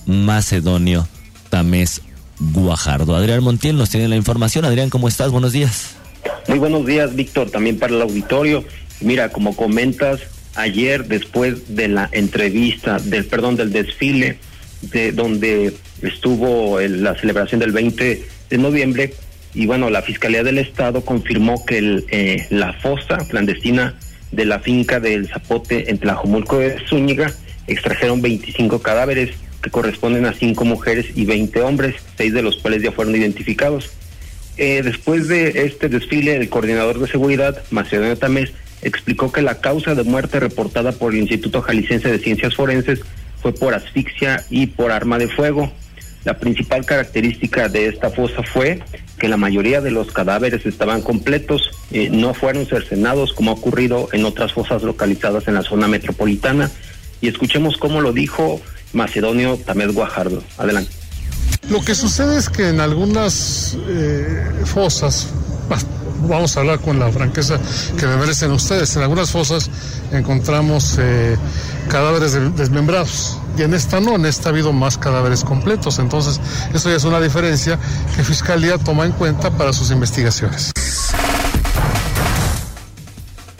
macedonio 0.06 1.08
Tamés 1.48 2.02
Guajardo. 2.38 3.16
Adrián 3.16 3.42
Montiel 3.42 3.76
nos 3.76 3.90
tiene 3.90 4.08
la 4.08 4.16
información. 4.16 4.64
Adrián, 4.64 4.90
¿cómo 4.90 5.08
estás? 5.08 5.30
Buenos 5.30 5.52
días. 5.52 6.01
Muy 6.48 6.58
buenos 6.58 6.86
días, 6.86 7.14
Víctor, 7.14 7.50
también 7.50 7.78
para 7.78 7.94
el 7.94 8.02
auditorio. 8.02 8.64
Mira, 9.00 9.30
como 9.30 9.56
comentas, 9.56 10.20
ayer 10.54 11.06
después 11.06 11.74
de 11.74 11.88
la 11.88 12.08
entrevista, 12.12 12.98
del 12.98 13.24
perdón, 13.24 13.56
del 13.56 13.72
desfile, 13.72 14.38
de 14.82 15.12
donde 15.12 15.74
estuvo 16.02 16.80
la 16.80 17.14
celebración 17.18 17.60
del 17.60 17.72
20 17.72 18.24
de 18.50 18.58
noviembre, 18.58 19.14
y 19.54 19.66
bueno, 19.66 19.90
la 19.90 20.02
Fiscalía 20.02 20.42
del 20.42 20.58
Estado 20.58 21.04
confirmó 21.04 21.64
que 21.64 21.78
el, 21.78 22.04
eh, 22.10 22.46
la 22.50 22.72
fosa 22.74 23.18
clandestina 23.28 23.98
de 24.30 24.46
la 24.46 24.60
finca 24.60 24.98
del 24.98 25.28
Zapote 25.28 25.90
en 25.90 25.98
Tlajomulco 25.98 26.58
de 26.58 26.78
Zúñiga 26.88 27.32
extrajeron 27.66 28.22
25 28.22 28.80
cadáveres 28.80 29.30
que 29.62 29.70
corresponden 29.70 30.26
a 30.26 30.32
cinco 30.32 30.64
mujeres 30.64 31.06
y 31.14 31.24
20 31.24 31.60
hombres, 31.62 31.96
seis 32.16 32.32
de 32.32 32.42
los 32.42 32.56
cuales 32.56 32.82
ya 32.82 32.92
fueron 32.92 33.14
identificados. 33.14 33.90
Eh, 34.56 34.82
después 34.84 35.28
de 35.28 35.64
este 35.64 35.88
desfile, 35.88 36.36
el 36.36 36.48
coordinador 36.48 36.98
de 36.98 37.08
seguridad, 37.08 37.62
Macedonio 37.70 38.18
Tamés, 38.18 38.52
explicó 38.82 39.32
que 39.32 39.42
la 39.42 39.60
causa 39.60 39.94
de 39.94 40.02
muerte 40.02 40.40
reportada 40.40 40.92
por 40.92 41.12
el 41.12 41.20
Instituto 41.20 41.62
Jalisciense 41.62 42.10
de 42.10 42.18
Ciencias 42.18 42.54
Forenses 42.54 43.00
fue 43.40 43.52
por 43.52 43.74
asfixia 43.74 44.44
y 44.50 44.66
por 44.66 44.92
arma 44.92 45.18
de 45.18 45.28
fuego. 45.28 45.72
La 46.24 46.38
principal 46.38 46.84
característica 46.84 47.68
de 47.68 47.88
esta 47.88 48.10
fosa 48.10 48.42
fue 48.42 48.80
que 49.18 49.28
la 49.28 49.36
mayoría 49.36 49.80
de 49.80 49.90
los 49.90 50.12
cadáveres 50.12 50.66
estaban 50.66 51.02
completos, 51.02 51.70
eh, 51.90 52.10
no 52.10 52.34
fueron 52.34 52.66
cercenados 52.66 53.32
como 53.32 53.50
ha 53.50 53.54
ocurrido 53.54 54.08
en 54.12 54.24
otras 54.24 54.52
fosas 54.52 54.82
localizadas 54.82 55.48
en 55.48 55.54
la 55.54 55.62
zona 55.62 55.88
metropolitana. 55.88 56.70
Y 57.20 57.28
escuchemos 57.28 57.76
cómo 57.76 58.00
lo 58.00 58.12
dijo 58.12 58.60
Macedonio 58.92 59.56
Tamés 59.56 59.92
Guajardo. 59.92 60.42
Adelante. 60.58 61.01
Lo 61.70 61.80
que 61.80 61.94
sucede 61.94 62.38
es 62.38 62.48
que 62.48 62.68
en 62.68 62.80
algunas 62.80 63.76
eh, 63.86 64.62
fosas, 64.64 65.28
vamos 66.28 66.56
a 66.56 66.60
hablar 66.60 66.80
con 66.80 66.98
la 66.98 67.10
franqueza 67.10 67.58
que 67.98 68.06
me 68.06 68.16
merecen 68.16 68.50
ustedes, 68.50 68.96
en 68.96 69.02
algunas 69.02 69.30
fosas 69.30 69.70
encontramos 70.10 70.96
eh, 70.98 71.36
cadáveres 71.88 72.36
desmembrados. 72.56 73.38
Y 73.56 73.62
en 73.62 73.74
esta 73.74 74.00
no, 74.00 74.16
en 74.16 74.26
esta 74.26 74.48
ha 74.48 74.52
habido 74.52 74.72
más 74.72 74.98
cadáveres 74.98 75.44
completos. 75.44 75.98
Entonces, 75.98 76.40
eso 76.74 76.88
ya 76.88 76.96
es 76.96 77.04
una 77.04 77.20
diferencia 77.20 77.78
que 78.16 78.24
Fiscalía 78.24 78.78
toma 78.78 79.04
en 79.04 79.12
cuenta 79.12 79.50
para 79.50 79.72
sus 79.72 79.90
investigaciones. 79.90 80.72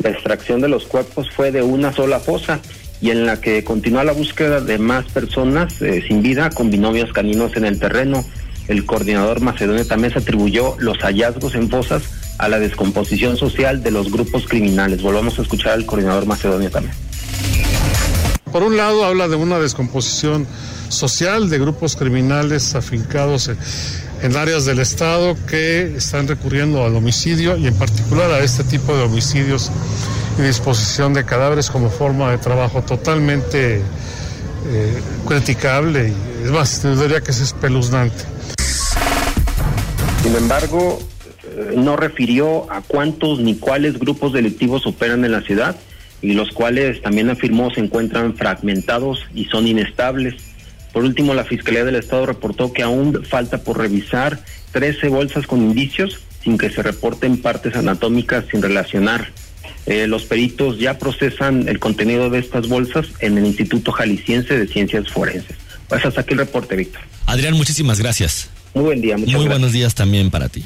La 0.03 0.11
extracción 0.11 0.61
de 0.61 0.69
los 0.69 0.85
cuerpos 0.85 1.31
fue 1.31 1.53
de 1.53 1.63
una 1.63 1.93
sola 1.93 2.19
fosa 2.19 2.59
y 3.03 3.11
en 3.11 3.27
la 3.27 3.41
que 3.41 3.65
continúa 3.65 4.05
la 4.05 4.13
búsqueda 4.13 4.61
de 4.61 4.79
más 4.79 5.07
personas 5.07 5.83
eh, 5.83 6.05
sin 6.07 6.23
vida 6.23 6.51
con 6.51 6.71
binomios 6.71 7.13
caninos 7.13 7.57
en 7.57 7.65
el 7.65 7.81
terreno. 7.81 8.25
El 8.69 8.87
coordinador 8.87 9.41
macedonio 9.41 9.85
también 9.85 10.13
se 10.13 10.21
atribuyó 10.21 10.77
los 10.79 10.99
hallazgos 10.99 11.57
en 11.57 11.69
fosas 11.69 12.05
a 12.39 12.49
la 12.49 12.61
descomposición 12.61 13.37
social 13.37 13.83
de 13.83 13.91
los 13.91 14.11
grupos 14.11 14.47
criminales. 14.47 15.03
Volvamos 15.03 15.37
a 15.39 15.43
escuchar 15.43 15.73
al 15.73 15.85
coordinador 15.85 16.27
macedonio 16.27 16.71
también. 16.71 16.95
Por 18.53 18.63
un 18.63 18.77
lado 18.77 19.05
habla 19.05 19.27
de 19.27 19.35
una 19.35 19.59
descomposición 19.59 20.47
social 20.89 21.51
de 21.51 21.59
grupos 21.59 21.97
criminales 21.97 22.77
afincados 22.77 23.49
en 23.49 23.57
áreas 24.37 24.65
del 24.65 24.79
Estado 24.79 25.37
que 25.49 25.97
están 25.97 26.29
recurriendo 26.29 26.85
al 26.85 26.95
homicidio 26.95 27.57
y 27.57 27.67
en 27.67 27.75
particular 27.75 28.31
a 28.31 28.39
este 28.39 28.63
tipo 28.65 28.97
de 28.97 29.03
homicidios 29.03 29.71
y 30.39 30.43
disposición 30.43 31.13
de 31.13 31.25
cadáveres 31.25 31.71
como 31.71 31.91
forma 31.91 32.31
de 32.31 32.39
trabajo 32.39 32.83
totalmente 32.83 33.77
eh, 33.79 35.03
criticable 35.27 36.09
y 36.09 36.45
es 36.45 36.51
más, 36.51 36.83
diría 36.83 37.21
que 37.21 37.33
es 37.33 37.41
espeluznante. 37.41 38.25
Sin 40.23 40.37
embargo, 40.37 41.01
eh, 41.45 41.75
no 41.77 41.97
refirió 41.97 42.71
a 42.71 42.81
cuántos 42.81 43.41
ni 43.41 43.57
cuáles 43.57 43.99
grupos 43.99 44.33
delictivos 44.33 44.87
operan 44.87 45.25
en 45.25 45.33
la 45.33 45.43
ciudad 45.43 45.77
y 46.21 46.35
los 46.35 46.51
cuales 46.53 47.03
también 47.03 47.29
afirmó 47.29 47.71
se 47.73 47.81
encuentran 47.81 48.37
fragmentados 48.37 49.27
y 49.35 49.47
son 49.47 49.67
inestables. 49.67 50.52
Por 50.93 51.05
último, 51.05 51.35
la 51.35 51.45
Fiscalía 51.45 51.85
del 51.85 51.97
Estado 51.97 52.27
reportó 52.27 52.73
que 52.73 52.83
aún 52.83 53.25
falta 53.25 53.59
por 53.59 53.79
revisar 53.79 54.45
13 54.73 55.09
bolsas 55.09 55.47
con 55.47 55.61
indicios 55.61 56.21
sin 56.43 56.59
que 56.59 56.71
se 56.71 56.83
reporten 56.83 57.41
partes 57.41 57.77
anatómicas 57.77 58.45
sin 58.51 58.63
relacionar. 58.63 59.33
Eh, 59.87 60.07
los 60.07 60.25
peritos 60.25 60.79
ya 60.79 60.99
procesan 60.99 61.69
el 61.69 61.79
contenido 61.79 62.31
de 62.31 62.39
estas 62.39 62.69
bolsas 62.69 63.07
en 63.21 63.39
el 63.39 63.47
Instituto 63.47 63.93
Jalisciense 63.93 64.59
de 64.59 64.67
Ciencias 64.69 65.09
Forenses. 65.09 65.57
Pues 65.89 66.05
hasta 66.05 66.21
aquí 66.21 66.33
el 66.33 66.39
reporte, 66.39 66.77
Víctor. 66.77 67.03
Adrián, 67.27 67.55
muchísimas 67.55 67.99
gracias. 67.99 68.49
Muy 68.75 68.85
buen 68.85 69.01
día. 69.01 69.17
Muy 69.17 69.47
buenos 69.47 69.73
días 69.73 69.95
también 69.95 70.31
para 70.31 70.49
ti. 70.49 70.65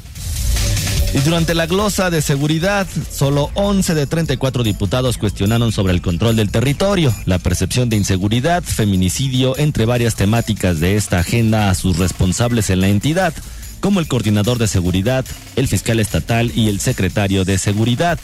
Y 1.13 1.19
durante 1.19 1.55
la 1.55 1.65
glosa 1.65 2.09
de 2.09 2.21
seguridad, 2.21 2.85
solo 3.09 3.49
11 3.53 3.95
de 3.95 4.07
34 4.07 4.63
diputados 4.63 5.17
cuestionaron 5.17 5.71
sobre 5.71 5.93
el 5.93 6.01
control 6.01 6.35
del 6.35 6.51
territorio, 6.51 7.15
la 7.25 7.39
percepción 7.39 7.89
de 7.89 7.95
inseguridad, 7.95 8.61
feminicidio, 8.61 9.57
entre 9.57 9.85
varias 9.85 10.15
temáticas 10.15 10.79
de 10.79 10.95
esta 10.95 11.19
agenda 11.19 11.69
a 11.69 11.75
sus 11.75 11.97
responsables 11.97 12.69
en 12.69 12.81
la 12.81 12.89
entidad, 12.89 13.33
como 13.79 13.99
el 13.99 14.07
coordinador 14.07 14.57
de 14.57 14.67
seguridad, 14.67 15.25
el 15.55 15.67
fiscal 15.67 15.99
estatal 15.99 16.51
y 16.53 16.67
el 16.67 16.79
secretario 16.81 17.45
de 17.45 17.57
seguridad. 17.57 18.19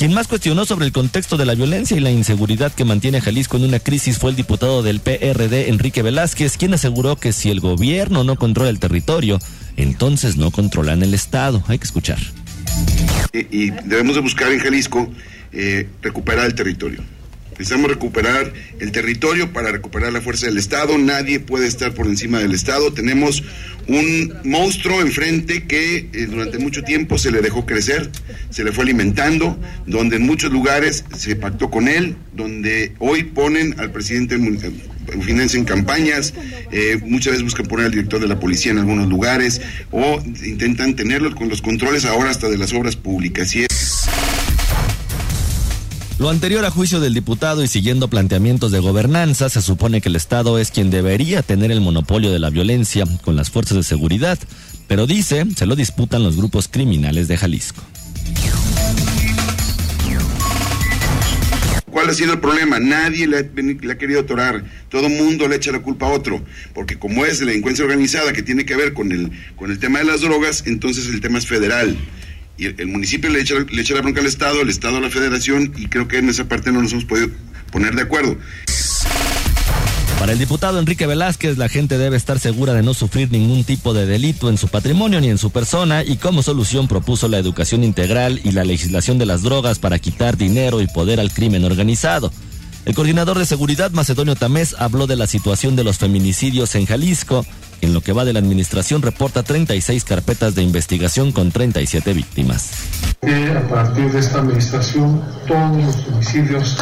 Quien 0.00 0.14
más 0.14 0.28
cuestionó 0.28 0.64
sobre 0.64 0.86
el 0.86 0.92
contexto 0.92 1.36
de 1.36 1.44
la 1.44 1.54
violencia 1.54 1.94
y 1.94 2.00
la 2.00 2.10
inseguridad 2.10 2.72
que 2.72 2.86
mantiene 2.86 3.20
Jalisco 3.20 3.58
en 3.58 3.64
una 3.64 3.80
crisis 3.80 4.18
fue 4.18 4.30
el 4.30 4.36
diputado 4.36 4.82
del 4.82 5.00
PRD, 5.00 5.68
Enrique 5.68 6.02
Velázquez, 6.02 6.56
quien 6.56 6.72
aseguró 6.72 7.16
que 7.16 7.34
si 7.34 7.50
el 7.50 7.60
gobierno 7.60 8.24
no 8.24 8.36
controla 8.36 8.70
el 8.70 8.78
territorio, 8.78 9.38
entonces 9.82 10.36
no 10.36 10.50
controlan 10.50 11.02
el 11.02 11.14
Estado. 11.14 11.62
Hay 11.68 11.78
que 11.78 11.84
escuchar. 11.84 12.18
Y, 13.32 13.70
debemos 13.70 14.16
de 14.16 14.22
buscar 14.22 14.50
en 14.52 14.58
Jalisco 14.58 15.08
eh, 15.52 15.88
recuperar 16.02 16.46
el 16.46 16.54
territorio. 16.54 17.02
Necesitamos 17.60 17.90
recuperar 17.90 18.54
el 18.78 18.90
territorio 18.90 19.52
para 19.52 19.70
recuperar 19.70 20.14
la 20.14 20.22
fuerza 20.22 20.46
del 20.46 20.56
Estado. 20.56 20.96
Nadie 20.96 21.40
puede 21.40 21.66
estar 21.66 21.92
por 21.92 22.06
encima 22.06 22.38
del 22.38 22.54
Estado. 22.54 22.90
Tenemos 22.94 23.44
un 23.86 24.32
monstruo 24.44 25.02
enfrente 25.02 25.64
que 25.64 26.08
eh, 26.10 26.26
durante 26.26 26.56
mucho 26.56 26.82
tiempo 26.82 27.18
se 27.18 27.30
le 27.30 27.42
dejó 27.42 27.66
crecer, 27.66 28.10
se 28.48 28.64
le 28.64 28.72
fue 28.72 28.84
alimentando, 28.84 29.60
donde 29.86 30.16
en 30.16 30.22
muchos 30.22 30.50
lugares 30.50 31.04
se 31.14 31.36
pactó 31.36 31.70
con 31.70 31.88
él, 31.88 32.16
donde 32.32 32.94
hoy 32.98 33.24
ponen 33.24 33.78
al 33.78 33.92
presidente 33.92 34.38
financian 35.20 35.66
campañas, 35.66 36.32
eh, 36.72 36.98
muchas 37.04 37.32
veces 37.32 37.42
buscan 37.44 37.66
poner 37.66 37.86
al 37.86 37.92
director 37.92 38.20
de 38.20 38.28
la 38.28 38.40
policía 38.40 38.72
en 38.72 38.78
algunos 38.78 39.06
lugares 39.06 39.60
o 39.90 40.18
intentan 40.46 40.96
tenerlo 40.96 41.34
con 41.34 41.50
los 41.50 41.60
controles 41.60 42.06
ahora 42.06 42.30
hasta 42.30 42.48
de 42.48 42.56
las 42.56 42.72
obras 42.72 42.96
públicas. 42.96 43.54
Y. 43.54 43.69
Lo 46.20 46.28
anterior 46.28 46.66
a 46.66 46.70
juicio 46.70 47.00
del 47.00 47.14
diputado 47.14 47.64
y 47.64 47.66
siguiendo 47.66 48.08
planteamientos 48.08 48.70
de 48.72 48.78
gobernanza, 48.78 49.48
se 49.48 49.62
supone 49.62 50.02
que 50.02 50.10
el 50.10 50.16
Estado 50.16 50.58
es 50.58 50.70
quien 50.70 50.90
debería 50.90 51.40
tener 51.40 51.70
el 51.70 51.80
monopolio 51.80 52.30
de 52.30 52.38
la 52.38 52.50
violencia 52.50 53.06
con 53.22 53.36
las 53.36 53.48
fuerzas 53.48 53.78
de 53.78 53.82
seguridad, 53.84 54.38
pero 54.86 55.06
dice, 55.06 55.46
se 55.56 55.64
lo 55.64 55.76
disputan 55.76 56.22
los 56.22 56.36
grupos 56.36 56.68
criminales 56.68 57.26
de 57.26 57.38
Jalisco. 57.38 57.82
¿Cuál 61.90 62.10
ha 62.10 62.12
sido 62.12 62.34
el 62.34 62.40
problema? 62.40 62.78
Nadie 62.78 63.26
le 63.26 63.38
ha, 63.90 63.96
querido 63.96 64.20
atorar. 64.20 64.62
Todo 64.90 65.08
mundo 65.08 65.48
le 65.48 65.56
echa 65.56 65.72
la 65.72 65.80
culpa 65.80 66.04
a 66.04 66.10
otro. 66.10 66.44
Porque 66.74 66.98
como 66.98 67.24
es 67.24 67.40
la 67.40 67.46
delincuencia 67.46 67.82
organizada 67.82 68.34
que 68.34 68.42
tiene 68.42 68.66
que 68.66 68.76
ver 68.76 68.92
con 68.92 69.10
el, 69.10 69.32
con 69.56 69.70
el 69.70 69.78
tema 69.78 70.00
de 70.00 70.04
las 70.04 70.20
drogas, 70.20 70.64
entonces 70.66 71.06
el 71.06 71.22
tema 71.22 71.38
es 71.38 71.46
federal 71.46 71.96
el, 72.66 72.86
municipio 72.86 73.30
le 73.30 73.40
echa, 73.40 73.54
le 73.54 73.82
echa 73.82 73.94
la 73.94 74.02
bronca 74.02 74.20
al 74.20 74.26
Estado, 74.26 74.60
el 74.60 74.68
Estado 74.68 74.98
a 74.98 75.00
la 75.00 75.10
Federación, 75.10 75.72
y 75.76 75.86
creo 75.86 76.08
que 76.08 76.18
en 76.18 76.28
esa 76.28 76.48
parte 76.48 76.72
no 76.72 76.82
nos 76.82 76.92
hemos 76.92 77.04
podido 77.04 77.28
poner 77.70 77.94
de 77.94 78.02
acuerdo. 78.02 78.36
Para 80.20 80.32
el 80.32 80.38
diputado 80.38 80.78
Enrique 80.78 81.06
Velázquez, 81.06 81.56
la 81.56 81.70
gente 81.70 81.96
debe 81.96 82.18
estar 82.18 82.38
segura 82.38 82.74
de 82.74 82.82
no 82.82 82.92
sufrir 82.92 83.32
ningún 83.32 83.64
tipo 83.64 83.94
de 83.94 84.04
delito 84.04 84.50
en 84.50 84.58
su 84.58 84.68
patrimonio 84.68 85.18
ni 85.18 85.30
en 85.30 85.38
su 85.38 85.50
persona 85.50 86.04
y 86.04 86.16
como 86.16 86.42
solución 86.42 86.88
propuso 86.88 87.26
la 87.26 87.38
educación 87.38 87.84
integral 87.84 88.38
y 88.44 88.52
la 88.52 88.64
legislación 88.64 89.16
de 89.16 89.24
las 89.24 89.42
drogas 89.42 89.78
para 89.78 89.98
quitar 89.98 90.36
dinero 90.36 90.82
y 90.82 90.86
poder 90.88 91.20
al 91.20 91.32
crimen 91.32 91.64
organizado. 91.64 92.30
El 92.84 92.94
coordinador 92.94 93.38
de 93.38 93.46
seguridad 93.46 93.92
Macedonio 93.92 94.36
Tamés 94.36 94.76
habló 94.78 95.06
de 95.06 95.16
la 95.16 95.26
situación 95.26 95.74
de 95.74 95.84
los 95.84 95.96
feminicidios 95.96 96.74
en 96.74 96.84
Jalisco 96.84 97.46
En 97.80 97.94
lo 97.94 98.02
que 98.02 98.12
va 98.12 98.24
de 98.24 98.32
la 98.32 98.40
administración, 98.40 99.02
reporta 99.02 99.42
36 99.42 100.04
carpetas 100.04 100.54
de 100.54 100.62
investigación 100.62 101.32
con 101.32 101.50
37 101.50 102.12
víctimas. 102.12 102.70
a 103.22 103.68
partir 103.68 104.10
de 104.12 104.18
esta 104.18 104.38
administración, 104.40 105.22
todos 105.46 105.84
los 105.84 105.96
homicidios 106.08 106.76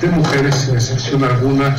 de 0.00 0.08
mujeres, 0.08 0.54
sin 0.54 0.74
excepción 0.74 1.24
alguna, 1.24 1.76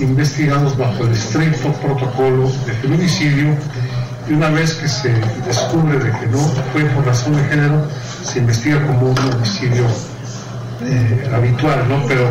investigados 0.00 0.76
bajo 0.76 1.04
el 1.04 1.12
estricto 1.12 1.72
protocolo 1.74 2.50
de 2.66 2.72
feminicidio 2.74 3.56
y 4.28 4.32
una 4.32 4.50
vez 4.50 4.74
que 4.74 4.88
se 4.88 5.10
descubre 5.46 5.98
de 5.98 6.10
que 6.18 6.26
no 6.26 6.38
fue 6.72 6.84
por 6.84 7.06
razón 7.06 7.34
de 7.34 7.44
género, 7.44 7.88
se 8.22 8.40
investiga 8.40 8.86
como 8.86 9.10
un 9.10 9.18
homicidio 9.18 9.86
eh, 10.82 11.30
habitual, 11.34 11.88
¿no? 11.88 12.04
Pero 12.06 12.30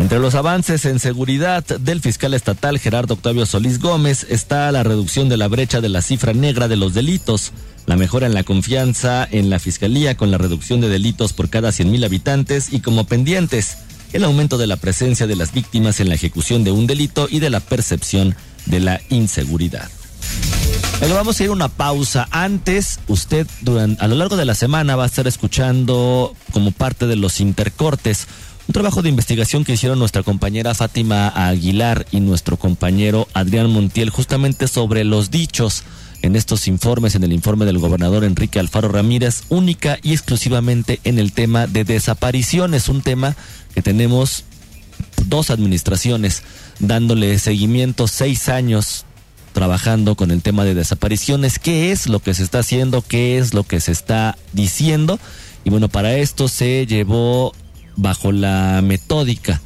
entre 0.00 0.18
los 0.18 0.34
avances 0.34 0.86
en 0.86 0.98
seguridad 0.98 1.62
del 1.62 2.00
fiscal 2.00 2.32
estatal 2.32 2.78
Gerardo 2.78 3.14
Octavio 3.14 3.44
Solís 3.44 3.78
Gómez 3.78 4.26
está 4.30 4.72
la 4.72 4.82
reducción 4.82 5.28
de 5.28 5.36
la 5.36 5.46
brecha 5.46 5.82
de 5.82 5.90
la 5.90 6.00
cifra 6.00 6.32
negra 6.32 6.68
de 6.68 6.76
los 6.76 6.94
delitos, 6.94 7.52
la 7.84 7.96
mejora 7.96 8.26
en 8.26 8.32
la 8.32 8.42
confianza 8.42 9.28
en 9.30 9.50
la 9.50 9.58
fiscalía 9.58 10.16
con 10.16 10.30
la 10.30 10.38
reducción 10.38 10.80
de 10.80 10.88
delitos 10.88 11.34
por 11.34 11.50
cada 11.50 11.68
100.000 11.68 12.06
habitantes 12.06 12.72
y 12.72 12.80
como 12.80 13.04
pendientes, 13.04 13.76
el 14.14 14.24
aumento 14.24 14.56
de 14.56 14.66
la 14.66 14.76
presencia 14.76 15.26
de 15.26 15.36
las 15.36 15.52
víctimas 15.52 16.00
en 16.00 16.08
la 16.08 16.14
ejecución 16.14 16.64
de 16.64 16.72
un 16.72 16.86
delito 16.86 17.28
y 17.30 17.40
de 17.40 17.50
la 17.50 17.60
percepción 17.60 18.34
de 18.64 18.80
la 18.80 19.02
inseguridad. 19.10 19.90
Bueno, 20.98 21.14
vamos 21.14 21.38
a 21.38 21.44
ir 21.44 21.50
a 21.50 21.52
una 21.52 21.68
pausa. 21.68 22.26
Antes, 22.30 23.00
usted 23.08 23.46
durante, 23.62 24.02
a 24.02 24.08
lo 24.08 24.16
largo 24.16 24.36
de 24.36 24.44
la 24.44 24.54
semana 24.54 24.96
va 24.96 25.04
a 25.04 25.06
estar 25.06 25.26
escuchando 25.26 26.34
como 26.52 26.72
parte 26.72 27.06
de 27.06 27.16
los 27.16 27.40
intercortes 27.40 28.26
un 28.70 28.72
trabajo 28.72 29.02
de 29.02 29.08
investigación 29.08 29.64
que 29.64 29.72
hicieron 29.72 29.98
nuestra 29.98 30.22
compañera 30.22 30.76
Fátima 30.76 31.26
Aguilar 31.26 32.06
y 32.12 32.20
nuestro 32.20 32.56
compañero 32.56 33.26
Adrián 33.34 33.68
Montiel 33.68 34.10
justamente 34.10 34.68
sobre 34.68 35.02
los 35.02 35.32
dichos 35.32 35.82
en 36.22 36.36
estos 36.36 36.68
informes, 36.68 37.16
en 37.16 37.24
el 37.24 37.32
informe 37.32 37.66
del 37.66 37.80
gobernador 37.80 38.22
Enrique 38.22 38.60
Alfaro 38.60 38.86
Ramírez, 38.86 39.42
única 39.48 39.98
y 40.04 40.12
exclusivamente 40.12 41.00
en 41.02 41.18
el 41.18 41.32
tema 41.32 41.66
de 41.66 41.82
desapariciones, 41.82 42.88
un 42.88 43.02
tema 43.02 43.34
que 43.74 43.82
tenemos 43.82 44.44
dos 45.26 45.50
administraciones 45.50 46.44
dándole 46.78 47.40
seguimiento 47.40 48.06
seis 48.06 48.48
años 48.48 49.04
trabajando 49.52 50.14
con 50.14 50.30
el 50.30 50.42
tema 50.42 50.62
de 50.62 50.76
desapariciones, 50.76 51.58
qué 51.58 51.90
es 51.90 52.06
lo 52.06 52.20
que 52.20 52.34
se 52.34 52.44
está 52.44 52.60
haciendo, 52.60 53.02
qué 53.02 53.36
es 53.36 53.52
lo 53.52 53.64
que 53.64 53.80
se 53.80 53.90
está 53.90 54.38
diciendo. 54.52 55.18
Y 55.64 55.70
bueno, 55.70 55.88
para 55.88 56.14
esto 56.14 56.46
se 56.46 56.86
llevó 56.86 57.52
bajo 57.96 58.32
la 58.32 58.80
metódica 58.82 59.60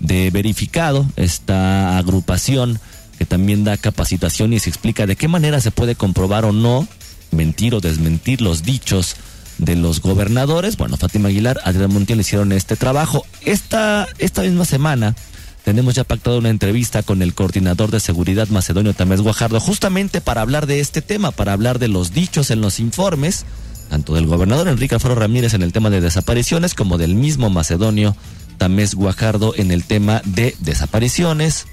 de 0.00 0.30
verificado 0.30 1.06
esta 1.16 1.98
agrupación 1.98 2.78
que 3.18 3.24
también 3.24 3.64
da 3.64 3.76
capacitación 3.76 4.52
y 4.52 4.60
se 4.60 4.70
explica 4.70 5.06
de 5.06 5.16
qué 5.16 5.26
manera 5.26 5.60
se 5.60 5.72
puede 5.72 5.96
comprobar 5.96 6.44
o 6.44 6.52
no 6.52 6.86
mentir 7.32 7.74
o 7.74 7.80
desmentir 7.80 8.40
los 8.40 8.62
dichos 8.62 9.16
de 9.58 9.74
los 9.74 10.00
gobernadores. 10.00 10.76
Bueno, 10.76 10.96
Fátima 10.96 11.28
Aguilar, 11.28 11.58
Adrián 11.64 11.92
Montiel 11.92 12.20
hicieron 12.20 12.52
este 12.52 12.76
trabajo. 12.76 13.26
Esta, 13.44 14.06
esta 14.18 14.42
misma 14.42 14.64
semana 14.64 15.16
tenemos 15.64 15.94
ya 15.94 16.04
pactado 16.04 16.38
una 16.38 16.48
entrevista 16.48 17.02
con 17.02 17.20
el 17.20 17.34
coordinador 17.34 17.90
de 17.90 18.00
seguridad 18.00 18.48
macedonio 18.48 18.94
Tamés 18.94 19.20
Guajardo, 19.20 19.58
justamente 19.60 20.20
para 20.20 20.40
hablar 20.40 20.66
de 20.66 20.80
este 20.80 21.02
tema, 21.02 21.32
para 21.32 21.52
hablar 21.52 21.78
de 21.78 21.88
los 21.88 22.12
dichos 22.12 22.50
en 22.50 22.60
los 22.60 22.78
informes 22.78 23.44
tanto 23.88 24.14
del 24.14 24.26
gobernador 24.26 24.68
Enrique 24.68 24.94
Alfaro 24.94 25.14
Ramírez 25.14 25.54
en 25.54 25.62
el 25.62 25.72
tema 25.72 25.90
de 25.90 26.00
desapariciones 26.00 26.74
como 26.74 26.98
del 26.98 27.14
mismo 27.14 27.50
macedonio 27.50 28.16
Tamés 28.58 28.94
Guajardo 28.94 29.54
en 29.56 29.70
el 29.70 29.84
tema 29.84 30.20
de 30.24 30.54
desapariciones, 30.60 31.66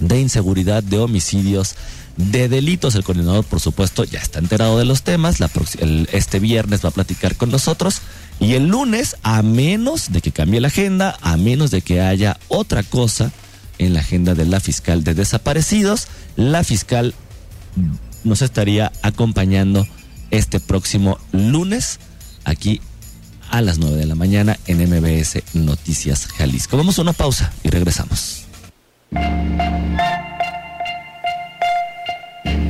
de 0.00 0.20
inseguridad, 0.20 0.82
de 0.82 0.98
homicidios, 0.98 1.76
de 2.16 2.48
delitos. 2.48 2.94
El 2.94 3.04
coordinador, 3.04 3.44
por 3.44 3.60
supuesto, 3.60 4.04
ya 4.04 4.18
está 4.18 4.38
enterado 4.38 4.78
de 4.78 4.84
los 4.84 5.02
temas. 5.02 5.38
este 6.12 6.38
viernes 6.40 6.84
va 6.84 6.88
a 6.90 6.92
platicar 6.92 7.36
con 7.36 7.50
nosotros. 7.50 8.02
Y 8.40 8.54
el 8.54 8.66
lunes, 8.66 9.16
a 9.22 9.42
menos 9.42 10.12
de 10.12 10.20
que 10.20 10.32
cambie 10.32 10.60
la 10.60 10.68
agenda, 10.68 11.16
a 11.22 11.36
menos 11.36 11.70
de 11.70 11.80
que 11.80 12.02
haya 12.02 12.38
otra 12.48 12.82
cosa 12.82 13.32
en 13.78 13.94
la 13.94 14.00
agenda 14.00 14.34
de 14.34 14.46
la 14.46 14.60
fiscal 14.60 15.04
de 15.04 15.14
desaparecidos, 15.14 16.08
la 16.36 16.64
fiscal 16.64 17.14
nos 18.24 18.42
estaría 18.42 18.92
acompañando 19.02 19.86
este 20.30 20.60
próximo 20.60 21.18
lunes 21.32 21.98
aquí 22.44 22.80
a 23.50 23.60
las 23.60 23.78
9 23.78 23.96
de 23.96 24.06
la 24.06 24.14
mañana 24.14 24.58
en 24.66 24.78
MBS 24.78 25.42
Noticias 25.54 26.26
Jalisco. 26.26 26.76
Vamos 26.76 26.98
a 26.98 27.02
una 27.02 27.12
pausa 27.12 27.52
y 27.62 27.70
regresamos. 27.70 28.46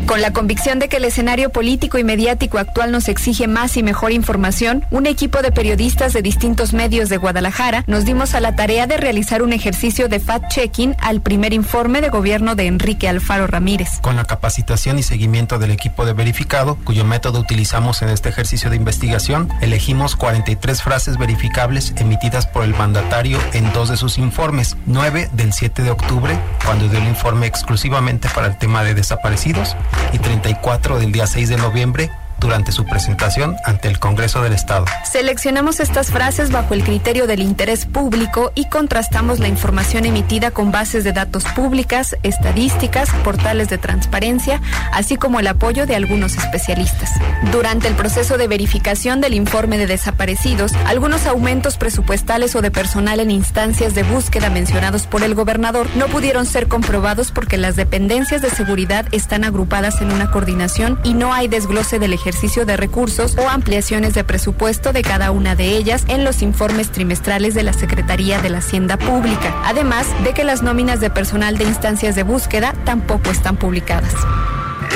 Con 0.06 0.22
la 0.22 0.32
convicción 0.32 0.78
de 0.78 0.88
que 0.88 0.98
el 0.98 1.04
escenario 1.04 1.50
político 1.50 1.98
y 1.98 2.04
mediático 2.04 2.58
actual 2.58 2.92
nos 2.92 3.08
exige 3.08 3.48
más 3.48 3.76
y 3.76 3.82
mejor 3.82 4.12
información, 4.12 4.84
un 4.92 5.04
equipo 5.06 5.42
de 5.42 5.50
periodistas 5.50 6.12
de 6.12 6.22
distintos 6.22 6.72
medios 6.72 7.08
de 7.08 7.16
Guadalajara 7.16 7.82
nos 7.88 8.04
dimos 8.04 8.34
a 8.34 8.40
la 8.40 8.54
tarea 8.54 8.86
de 8.86 8.98
realizar 8.98 9.42
un 9.42 9.52
ejercicio 9.52 10.08
de 10.08 10.20
fact-checking 10.20 10.94
al 11.00 11.22
primer 11.22 11.52
informe 11.52 12.00
de 12.00 12.08
gobierno 12.08 12.54
de 12.54 12.68
Enrique 12.68 13.08
Alfaro 13.08 13.48
Ramírez. 13.48 13.98
Con 14.00 14.14
la 14.14 14.24
capacitación 14.24 14.96
y 15.00 15.02
seguimiento 15.02 15.58
del 15.58 15.72
equipo 15.72 16.06
de 16.06 16.12
verificado, 16.12 16.78
cuyo 16.84 17.04
método 17.04 17.40
utilizamos 17.40 18.00
en 18.02 18.08
este 18.08 18.28
ejercicio 18.28 18.70
de 18.70 18.76
investigación, 18.76 19.48
elegimos 19.60 20.14
43 20.14 20.82
frases 20.82 21.18
verificables 21.18 21.92
emitidas 21.96 22.46
por 22.46 22.62
el 22.62 22.74
mandatario 22.74 23.40
en 23.54 23.72
dos 23.72 23.88
de 23.88 23.96
sus 23.96 24.18
informes, 24.18 24.76
9 24.86 25.30
del 25.32 25.52
7 25.52 25.82
de 25.82 25.90
octubre, 25.90 26.38
cuando 26.64 26.88
dio 26.88 27.00
el 27.00 27.08
informe 27.08 27.46
exclusivamente 27.46 28.28
para 28.32 28.46
el 28.46 28.56
tema 28.56 28.84
de 28.84 28.94
desaparecidos, 28.94 29.74
y 30.12 30.18
34 30.18 30.98
del 30.98 31.12
día 31.12 31.26
6 31.26 31.48
de 31.48 31.56
noviembre 31.56 32.10
durante 32.38 32.72
su 32.72 32.84
presentación 32.84 33.56
ante 33.64 33.88
el 33.88 33.98
Congreso 33.98 34.42
del 34.42 34.52
Estado. 34.52 34.84
Seleccionamos 35.04 35.80
estas 35.80 36.10
frases 36.10 36.50
bajo 36.50 36.74
el 36.74 36.84
criterio 36.84 37.26
del 37.26 37.40
interés 37.40 37.86
público 37.86 38.52
y 38.54 38.68
contrastamos 38.68 39.38
la 39.38 39.48
información 39.48 40.04
emitida 40.04 40.50
con 40.50 40.70
bases 40.70 41.04
de 41.04 41.12
datos 41.12 41.44
públicas, 41.54 42.16
estadísticas, 42.22 43.10
portales 43.24 43.68
de 43.68 43.78
transparencia, 43.78 44.60
así 44.92 45.16
como 45.16 45.40
el 45.40 45.46
apoyo 45.46 45.86
de 45.86 45.96
algunos 45.96 46.36
especialistas. 46.36 47.10
Durante 47.52 47.88
el 47.88 47.94
proceso 47.94 48.36
de 48.36 48.48
verificación 48.48 49.20
del 49.20 49.34
informe 49.34 49.78
de 49.78 49.86
desaparecidos, 49.86 50.72
algunos 50.86 51.26
aumentos 51.26 51.76
presupuestales 51.78 52.54
o 52.54 52.62
de 52.62 52.70
personal 52.70 53.20
en 53.20 53.30
instancias 53.30 53.94
de 53.94 54.02
búsqueda 54.02 54.50
mencionados 54.50 55.06
por 55.06 55.22
el 55.22 55.34
gobernador 55.34 55.88
no 55.96 56.06
pudieron 56.06 56.46
ser 56.46 56.68
comprobados 56.68 57.32
porque 57.32 57.56
las 57.56 57.76
dependencias 57.76 58.42
de 58.42 58.50
seguridad 58.50 59.06
están 59.12 59.44
agrupadas 59.44 60.02
en 60.02 60.12
una 60.12 60.30
coordinación 60.30 60.98
y 61.02 61.14
no 61.14 61.32
hay 61.32 61.48
desglose 61.48 61.98
del 61.98 62.12
ejercicio 62.12 62.25
ejercicio 62.26 62.66
de 62.66 62.76
recursos 62.76 63.38
o 63.38 63.48
ampliaciones 63.48 64.12
de 64.12 64.24
presupuesto 64.24 64.92
de 64.92 65.02
cada 65.02 65.30
una 65.30 65.54
de 65.54 65.76
ellas 65.76 66.04
en 66.08 66.24
los 66.24 66.42
informes 66.42 66.90
trimestrales 66.90 67.54
de 67.54 67.62
la 67.62 67.72
Secretaría 67.72 68.42
de 68.42 68.50
la 68.50 68.58
Hacienda 68.58 68.96
Pública, 68.96 69.54
además 69.64 70.08
de 70.24 70.34
que 70.34 70.42
las 70.42 70.60
nóminas 70.60 70.98
de 70.98 71.08
personal 71.08 71.56
de 71.56 71.62
instancias 71.62 72.16
de 72.16 72.24
búsqueda 72.24 72.74
tampoco 72.84 73.30
están 73.30 73.56
publicadas. 73.56 74.12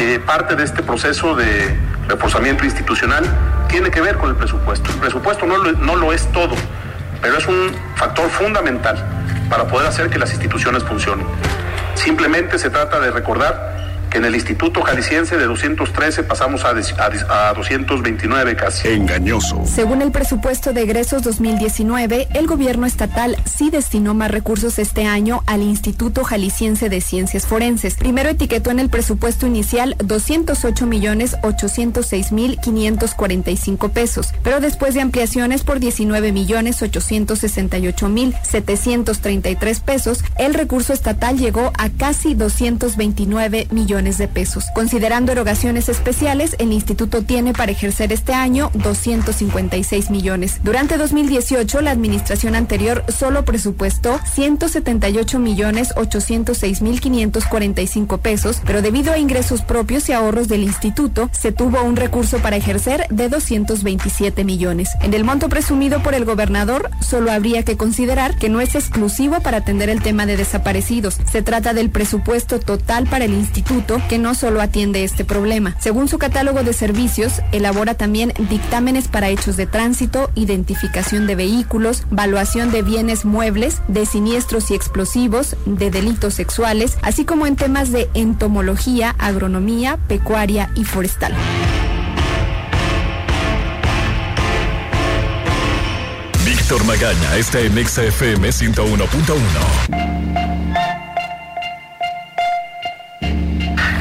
Eh, 0.01 0.19
parte 0.27 0.57
de 0.57 0.64
este 0.64 0.83
proceso 0.83 1.37
de 1.37 1.79
reforzamiento 2.09 2.64
institucional 2.64 3.25
tiene 3.69 3.93
que 3.93 4.01
ver 4.01 4.16
con 4.16 4.31
el 4.31 4.35
presupuesto. 4.35 4.90
El 4.90 4.99
presupuesto 4.99 5.47
no 5.47 5.57
lo, 5.57 5.71
no 5.71 5.95
lo 5.95 6.12
es 6.12 6.27
todo, 6.33 6.57
pero 7.23 7.38
es 7.38 7.47
un 7.47 7.73
factor 7.95 8.29
fundamental 8.29 9.07
para 9.49 9.69
poder 9.69 9.87
hacer 9.87 10.11
que 10.11 10.19
las 10.19 10.33
instituciones 10.33 10.83
funcionen. 10.83 11.25
Simplemente 11.95 12.59
se 12.59 12.71
trata 12.71 12.99
de 12.99 13.12
recordar 13.12 13.70
que 14.11 14.18
en 14.18 14.25
el 14.25 14.35
Instituto 14.35 14.83
Jalisciense 14.83 15.37
de 15.37 15.44
213 15.46 16.25
pasamos 16.25 16.64
a, 16.64 16.70
a, 16.70 17.55
229 17.55 18.57
casi. 18.57 18.88
Engañoso. 18.88 19.62
Según 19.64 20.03
el 20.03 20.11
presupuesto 20.11 20.73
de 20.73 20.83
egresos 20.83 21.23
2019, 21.23 22.29
el 22.35 22.46
gobierno 22.46 22.87
estatal 22.87 23.37
sí 23.44 23.70
destinó 23.70 24.14
más 24.14 24.31
recursos 24.31 24.79
este 24.79 25.07
año 25.07 25.42
al 25.46 25.62
Instituto 25.62 26.25
Jalisciense 26.25 26.88
de 26.88 27.01
Ciencias 27.01 27.46
Forenses. 27.46 27.94
Primero 27.94 28.31
etiquetó 28.31 28.70
en 28.70 28.81
el 28.81 28.90
presupuesto 28.90 29.46
inicial 29.46 29.94
208 29.99 30.87
millones 30.87 31.37
806 31.42 32.33
mil 32.33 32.59
545 32.61 33.88
pesos, 33.90 34.35
pero 34.42 34.61
después 34.61 34.94
de 34.94 35.03
ampliaciones 35.03 35.62
por 35.62 35.79
19 35.79 36.33
millones 36.33 36.83
868 36.83 38.09
mil 38.09 38.35
733 38.42 39.81
pesos, 39.81 40.25
el 40.37 40.55
recurso 40.55 40.92
estatal 40.92 41.38
llegó 41.38 41.73
a 41.79 41.90
casi 41.90 42.35
229 42.35 43.68
millones 43.70 44.00
de 44.01 44.29
pesos. 44.29 44.67
Considerando 44.75 45.33
erogaciones 45.33 45.89
especiales, 45.91 46.57
el 46.59 46.73
instituto 46.73 47.23
tiene 47.23 47.53
para 47.53 47.73
ejercer 47.73 48.13
este 48.13 48.33
año 48.33 48.71
256 48.75 50.11
millones. 50.11 50.61
Durante 50.65 50.97
2018, 50.97 51.83
la 51.83 51.91
administración 51.91 52.55
anterior 52.55 53.05
solo 53.09 53.45
presupuestó 53.45 54.19
178 54.33 55.39
millones 55.39 55.93
806 55.97 56.81
mil 56.81 57.01
545 57.01 58.19
pesos, 58.19 58.63
pero 58.65 58.81
debido 58.81 59.13
a 59.13 59.19
ingresos 59.19 59.63
propios 59.63 60.09
y 60.09 60.13
ahorros 60.13 60.49
del 60.49 60.63
instituto, 60.63 61.29
se 61.33 61.53
tuvo 61.53 61.83
un 61.83 61.97
recurso 61.97 62.39
para 62.39 62.57
ejercer 62.57 63.07
de 63.11 63.29
227 63.29 64.45
millones. 64.45 64.91
En 65.03 65.13
el 65.13 65.25
monto 65.25 65.51
presumido 65.51 66.03
por 66.03 66.15
el 66.15 66.25
gobernador, 66.25 66.91
solo 67.01 67.31
habría 67.31 67.63
que 67.65 67.77
considerar 67.77 68.37
que 68.37 68.49
no 68.49 68.63
es 68.63 68.75
exclusivo 68.75 69.41
para 69.41 69.59
atender 69.59 69.91
el 69.91 70.03
tema 70.03 70.25
de 70.25 70.39
desaparecidos. 70.39 71.19
Se 71.31 71.43
trata 71.43 71.75
del 71.75 71.91
presupuesto 71.91 72.61
total 72.61 73.07
para 73.07 73.25
el 73.25 73.35
instituto, 73.35 73.89
que 74.09 74.18
no 74.18 74.35
solo 74.35 74.61
atiende 74.61 75.03
este 75.03 75.24
problema. 75.24 75.76
Según 75.81 76.09
su 76.09 76.18
catálogo 76.18 76.62
de 76.62 76.72
servicios, 76.72 77.42
elabora 77.53 77.94
también 77.94 78.33
dictámenes 78.48 79.09
para 79.09 79.29
hechos 79.29 79.57
de 79.57 79.66
tránsito, 79.66 80.31
identificación 80.35 81.26
de 81.26 81.35
vehículos, 81.35 82.05
valuación 82.11 82.70
de 82.70 82.83
bienes 82.83 83.24
muebles, 83.24 83.81
de 83.88 84.07
siniestros 84.07 84.70
y 84.70 84.74
explosivos, 84.74 85.57
de 85.66 85.90
delitos 85.90 86.35
sexuales, 86.35 86.96
así 87.03 87.24
como 87.24 87.46
en 87.46 87.57
temas 87.57 87.90
de 87.90 88.09
entomología, 88.14 89.14
agronomía, 89.18 89.98
pecuaria 90.09 90.70
y 90.76 90.85
forestal. 90.85 91.35
Víctor 96.44 96.85
Magaña 96.85 97.37
está 97.37 97.61
en 97.61 97.85
XFM 97.85 98.48
101.1. 98.48 100.89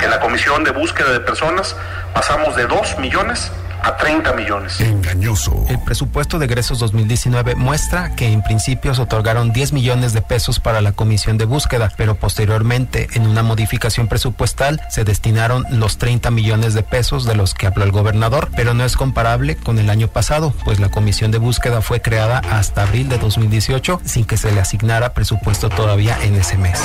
la 0.09 0.19
comisión 0.19 0.63
de 0.63 0.71
búsqueda 0.71 1.11
de 1.11 1.19
personas 1.19 1.75
pasamos 2.13 2.55
de 2.55 2.65
2 2.65 2.99
millones 2.99 3.51
a 3.81 3.95
30 3.97 4.33
millones. 4.33 4.79
Engañoso. 4.81 5.65
El 5.69 5.79
presupuesto 5.79 6.39
de 6.39 6.45
egresos 6.45 6.79
2019 6.79 7.55
muestra 7.55 8.15
que 8.15 8.31
en 8.31 8.43
principio 8.43 8.93
se 8.93 9.01
otorgaron 9.01 9.53
10 9.53 9.73
millones 9.73 10.13
de 10.13 10.21
pesos 10.21 10.59
para 10.59 10.81
la 10.81 10.91
comisión 10.91 11.37
de 11.37 11.45
búsqueda, 11.45 11.91
pero 11.95 12.15
posteriormente 12.15 13.07
en 13.13 13.27
una 13.27 13.43
modificación 13.43 14.07
presupuestal 14.07 14.81
se 14.89 15.03
destinaron 15.03 15.65
los 15.71 15.97
30 15.97 16.31
millones 16.31 16.73
de 16.73 16.83
pesos 16.83 17.25
de 17.25 17.35
los 17.35 17.53
que 17.53 17.67
habló 17.67 17.83
el 17.83 17.91
gobernador, 17.91 18.49
pero 18.55 18.73
no 18.73 18.83
es 18.83 18.97
comparable 18.97 19.55
con 19.55 19.79
el 19.79 19.89
año 19.89 20.07
pasado, 20.07 20.53
pues 20.65 20.79
la 20.79 20.89
comisión 20.89 21.31
de 21.31 21.37
búsqueda 21.37 21.81
fue 21.81 22.01
creada 22.01 22.39
hasta 22.51 22.83
abril 22.83 23.09
de 23.09 23.17
2018 23.17 24.01
sin 24.03 24.25
que 24.25 24.37
se 24.37 24.51
le 24.51 24.59
asignara 24.59 25.13
presupuesto 25.13 25.69
todavía 25.69 26.17
en 26.23 26.35
ese 26.35 26.57
mes. 26.57 26.79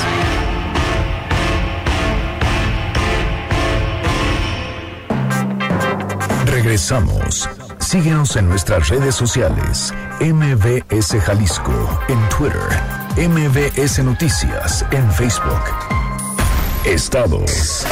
Regresamos. 6.65 7.47
Síguenos 7.79 8.37
en 8.37 8.49
nuestras 8.49 8.89
redes 8.89 9.15
sociales. 9.15 9.93
MBS 10.19 11.21
Jalisco 11.23 12.01
en 12.09 12.19
Twitter. 12.31 12.59
MBS 13.19 14.03
Noticias 14.03 14.83
en 14.91 15.13
Facebook. 15.13 15.61
Estados. 16.87 17.85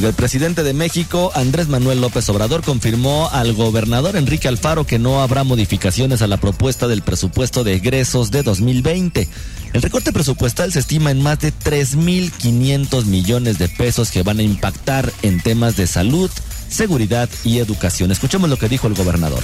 El 0.00 0.12
presidente 0.12 0.62
de 0.62 0.74
México, 0.74 1.32
Andrés 1.34 1.68
Manuel 1.68 2.00
López 2.00 2.28
Obrador, 2.28 2.62
confirmó 2.62 3.30
al 3.32 3.54
gobernador 3.54 4.16
Enrique 4.16 4.48
Alfaro 4.48 4.84
que 4.84 4.98
no 4.98 5.22
habrá 5.22 5.44
modificaciones 5.44 6.20
a 6.20 6.26
la 6.26 6.36
propuesta 6.36 6.88
del 6.88 7.02
presupuesto 7.02 7.64
de 7.64 7.74
egresos 7.74 8.30
de 8.30 8.42
2020. 8.42 9.28
El 9.72 9.82
recorte 9.82 10.12
presupuestal 10.12 10.72
se 10.72 10.80
estima 10.80 11.10
en 11.10 11.22
más 11.22 11.38
de 11.40 11.52
3.500 11.52 13.06
millones 13.06 13.58
de 13.58 13.68
pesos 13.68 14.10
que 14.10 14.22
van 14.22 14.40
a 14.40 14.42
impactar 14.42 15.10
en 15.22 15.40
temas 15.40 15.76
de 15.76 15.86
salud, 15.86 16.30
seguridad 16.74 17.28
y 17.44 17.58
educación. 17.58 18.10
Escuchemos 18.10 18.50
lo 18.50 18.56
que 18.56 18.68
dijo 18.68 18.86
el 18.86 18.94
gobernador. 18.94 19.40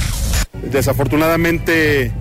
Desafortunadamente, 0.71 2.13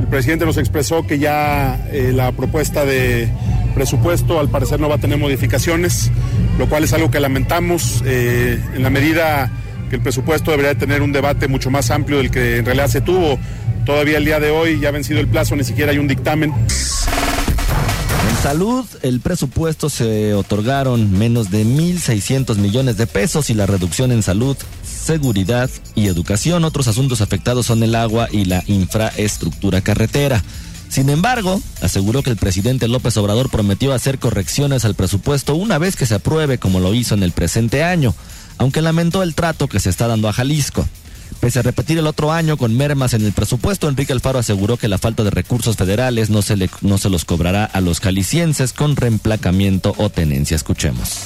el 0.00 0.06
presidente 0.08 0.46
nos 0.46 0.56
expresó 0.56 1.06
que 1.06 1.18
ya 1.18 1.88
eh, 1.90 2.12
la 2.14 2.32
propuesta 2.32 2.84
de 2.84 3.28
presupuesto 3.74 4.38
al 4.38 4.48
parecer 4.48 4.80
no 4.80 4.88
va 4.88 4.94
a 4.94 4.98
tener 4.98 5.18
modificaciones, 5.18 6.10
lo 6.58 6.68
cual 6.68 6.84
es 6.84 6.92
algo 6.92 7.10
que 7.10 7.18
lamentamos 7.18 8.02
eh, 8.06 8.60
en 8.74 8.82
la 8.82 8.90
medida 8.90 9.50
que 9.90 9.96
el 9.96 10.02
presupuesto 10.02 10.52
debería 10.52 10.76
tener 10.76 11.02
un 11.02 11.12
debate 11.12 11.48
mucho 11.48 11.70
más 11.70 11.90
amplio 11.90 12.18
del 12.18 12.30
que 12.30 12.58
en 12.58 12.64
realidad 12.64 12.86
se 12.86 13.00
tuvo. 13.00 13.38
Todavía 13.84 14.16
el 14.16 14.24
día 14.24 14.40
de 14.40 14.50
hoy, 14.50 14.80
ya 14.80 14.88
ha 14.88 14.92
vencido 14.92 15.20
el 15.20 15.26
plazo, 15.26 15.56
ni 15.56 15.64
siquiera 15.64 15.92
hay 15.92 15.98
un 15.98 16.08
dictamen. 16.08 16.54
En 18.28 18.36
salud, 18.42 18.86
el 19.02 19.20
presupuesto 19.20 19.90
se 19.90 20.34
otorgaron 20.34 21.12
menos 21.12 21.50
de 21.50 21.64
1.600 21.64 22.56
millones 22.56 22.96
de 22.96 23.06
pesos 23.06 23.50
y 23.50 23.54
la 23.54 23.66
reducción 23.66 24.12
en 24.12 24.22
salud, 24.22 24.56
seguridad 24.82 25.70
y 25.94 26.06
educación. 26.06 26.64
Otros 26.64 26.88
asuntos 26.88 27.20
afectados 27.20 27.66
son 27.66 27.82
el 27.82 27.94
agua 27.94 28.28
y 28.32 28.46
la 28.46 28.62
infraestructura 28.66 29.82
carretera. 29.82 30.42
Sin 30.88 31.10
embargo, 31.10 31.60
aseguró 31.82 32.22
que 32.22 32.30
el 32.30 32.36
presidente 32.36 32.88
López 32.88 33.16
Obrador 33.18 33.50
prometió 33.50 33.92
hacer 33.92 34.18
correcciones 34.18 34.84
al 34.84 34.94
presupuesto 34.94 35.54
una 35.54 35.76
vez 35.76 35.96
que 35.96 36.06
se 36.06 36.14
apruebe 36.14 36.58
como 36.58 36.80
lo 36.80 36.94
hizo 36.94 37.14
en 37.14 37.24
el 37.24 37.32
presente 37.32 37.84
año, 37.84 38.14
aunque 38.58 38.80
lamentó 38.80 39.22
el 39.22 39.34
trato 39.34 39.68
que 39.68 39.80
se 39.80 39.90
está 39.90 40.06
dando 40.06 40.28
a 40.28 40.32
Jalisco. 40.32 40.86
Pese 41.40 41.58
a 41.58 41.62
repetir 41.62 41.98
el 41.98 42.06
otro 42.06 42.32
año 42.32 42.56
con 42.56 42.76
mermas 42.76 43.14
en 43.14 43.24
el 43.24 43.32
presupuesto, 43.32 43.88
Enrique 43.88 44.12
Alfaro 44.12 44.38
aseguró 44.38 44.76
que 44.76 44.88
la 44.88 44.98
falta 44.98 45.24
de 45.24 45.30
recursos 45.30 45.76
federales 45.76 46.30
no 46.30 46.42
se, 46.42 46.56
le, 46.56 46.70
no 46.80 46.98
se 46.98 47.10
los 47.10 47.24
cobrará 47.24 47.64
a 47.64 47.80
los 47.80 48.00
calicienses 48.00 48.72
con 48.72 48.96
reemplacamiento 48.96 49.94
o 49.98 50.08
tenencia. 50.08 50.54
Escuchemos. 50.54 51.24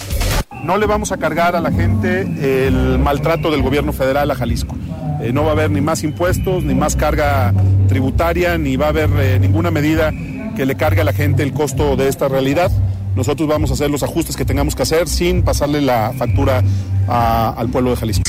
No 0.64 0.76
le 0.76 0.86
vamos 0.86 1.12
a 1.12 1.18
cargar 1.18 1.54
a 1.54 1.60
la 1.60 1.70
gente 1.70 2.22
el 2.66 2.98
maltrato 2.98 3.50
del 3.50 3.62
gobierno 3.62 3.92
federal 3.92 4.30
a 4.30 4.34
Jalisco. 4.34 4.76
Eh, 5.20 5.32
no 5.32 5.44
va 5.44 5.50
a 5.50 5.52
haber 5.52 5.70
ni 5.70 5.80
más 5.80 6.02
impuestos, 6.02 6.64
ni 6.64 6.74
más 6.74 6.96
carga 6.96 7.52
tributaria, 7.88 8.58
ni 8.58 8.76
va 8.76 8.86
a 8.86 8.88
haber 8.90 9.10
eh, 9.18 9.38
ninguna 9.40 9.70
medida 9.70 10.12
que 10.56 10.66
le 10.66 10.76
cargue 10.76 11.00
a 11.00 11.04
la 11.04 11.12
gente 11.12 11.42
el 11.42 11.52
costo 11.52 11.96
de 11.96 12.08
esta 12.08 12.28
realidad. 12.28 12.70
Nosotros 13.14 13.48
vamos 13.48 13.70
a 13.70 13.74
hacer 13.74 13.90
los 13.90 14.02
ajustes 14.02 14.36
que 14.36 14.44
tengamos 14.44 14.74
que 14.74 14.82
hacer 14.82 15.08
sin 15.08 15.42
pasarle 15.42 15.80
la 15.80 16.12
factura 16.16 16.62
al 17.08 17.68
pueblo 17.70 17.90
de 17.90 17.96
Jalisco. 17.96 18.27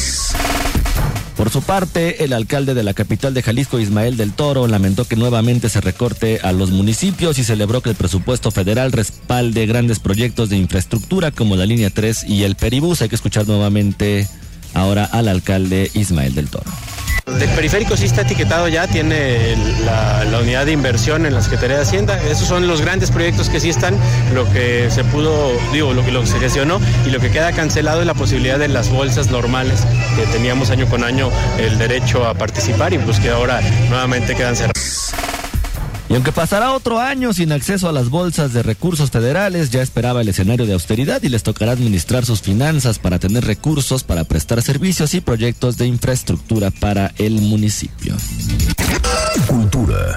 Por 1.39 1.51
su 1.51 1.61
parte, 1.61 2.25
el 2.25 2.33
alcalde 2.33 2.73
de 2.73 2.83
la 2.83 2.93
capital 2.93 3.33
de 3.33 3.41
Jalisco, 3.41 3.79
Ismael 3.79 4.17
del 4.17 4.33
Toro, 4.33 4.67
lamentó 4.67 5.05
que 5.05 5.15
nuevamente 5.15 5.69
se 5.69 5.79
recorte 5.79 6.41
a 6.43 6.51
los 6.51 6.71
municipios 6.71 7.39
y 7.39 7.45
celebró 7.45 7.79
que 7.79 7.89
el 7.89 7.95
presupuesto 7.95 8.51
federal 8.51 8.91
respalde 8.91 9.65
grandes 9.65 9.99
proyectos 9.99 10.49
de 10.49 10.57
infraestructura 10.57 11.31
como 11.31 11.55
la 11.55 11.65
línea 11.65 11.91
3 11.91 12.25
y 12.25 12.43
el 12.43 12.57
Peribús. 12.57 13.01
Hay 13.01 13.07
que 13.07 13.15
escuchar 13.15 13.47
nuevamente 13.47 14.27
ahora 14.73 15.05
al 15.05 15.27
alcalde 15.27 15.89
Ismael 15.93 16.35
del 16.35 16.49
Toro. 16.49 16.69
El 17.27 17.49
periférico 17.49 17.95
sí 17.95 18.05
está 18.05 18.21
etiquetado 18.21 18.67
ya, 18.67 18.87
tiene 18.87 19.55
la, 19.85 20.39
unidad 20.41 20.65
de 20.65 20.71
inversión 20.71 21.25
en 21.25 21.33
la 21.33 21.41
Secretaría 21.41 21.77
de 21.77 21.83
Hacienda. 21.83 22.19
Esos 22.23 22.47
son 22.47 22.67
los 22.67 22.81
grandes 22.81 23.11
proyectos 23.11 23.49
que 23.49 23.59
sí 23.59 23.69
están. 23.69 23.95
Lo 24.33 24.51
que 24.51 24.89
se 24.89 25.03
pudo, 25.03 25.51
digo, 25.71 25.93
lo 25.93 26.03
que, 26.03 26.11
lo 26.11 26.21
que 26.21 26.27
se 26.27 26.39
gestionó 26.39 26.81
y 27.05 27.11
lo 27.11 27.19
que 27.19 27.29
queda 27.29 27.51
cancelado 27.51 28.01
es 28.01 28.07
la 28.07 28.13
posibilidad 28.13 28.57
de 28.57 28.67
las 28.67 28.89
bolsas 28.89 29.29
normales 29.29 29.85
que 30.15 30.25
teníamos 30.31 30.71
año 30.71 30.87
con 30.87 31.03
año 31.03 31.29
el 31.57 31.77
derecho 31.77 32.25
a 32.25 32.33
participar 32.33 32.93
y 32.93 32.97
pues 32.97 33.19
que 33.19 33.29
ahora 33.29 33.61
nuevamente 33.89 34.35
quedan 34.35 34.55
cerradas. 34.55 35.13
Y 36.09 36.15
aunque 36.15 36.31
pasará 36.31 36.73
otro 36.73 36.99
año 36.99 37.33
sin 37.33 37.51
acceso 37.51 37.87
a 37.87 37.91
las 37.91 38.09
bolsas 38.09 38.51
de 38.51 38.63
recursos 38.63 39.11
federales, 39.11 39.69
ya 39.69 39.83
esperaba 39.83 40.21
el 40.21 40.29
escenario 40.29 40.65
de 40.65 40.73
austeridad 40.73 41.21
y 41.21 41.29
les 41.29 41.43
tocará 41.43 41.73
administrar 41.73 42.25
sus 42.25 42.41
finanzas 42.41 42.97
para 42.97 43.19
tener 43.19 43.45
recursos 43.45 44.03
para 44.03 44.23
prestar 44.23 44.63
servicios 44.63 45.13
y 45.13 45.21
proyectos 45.21 45.77
de 45.77 45.85
infraestructura 45.85 46.71
para 46.71 47.13
el 47.19 47.41
municipio. 47.41 48.15
Cultura. 49.47 50.15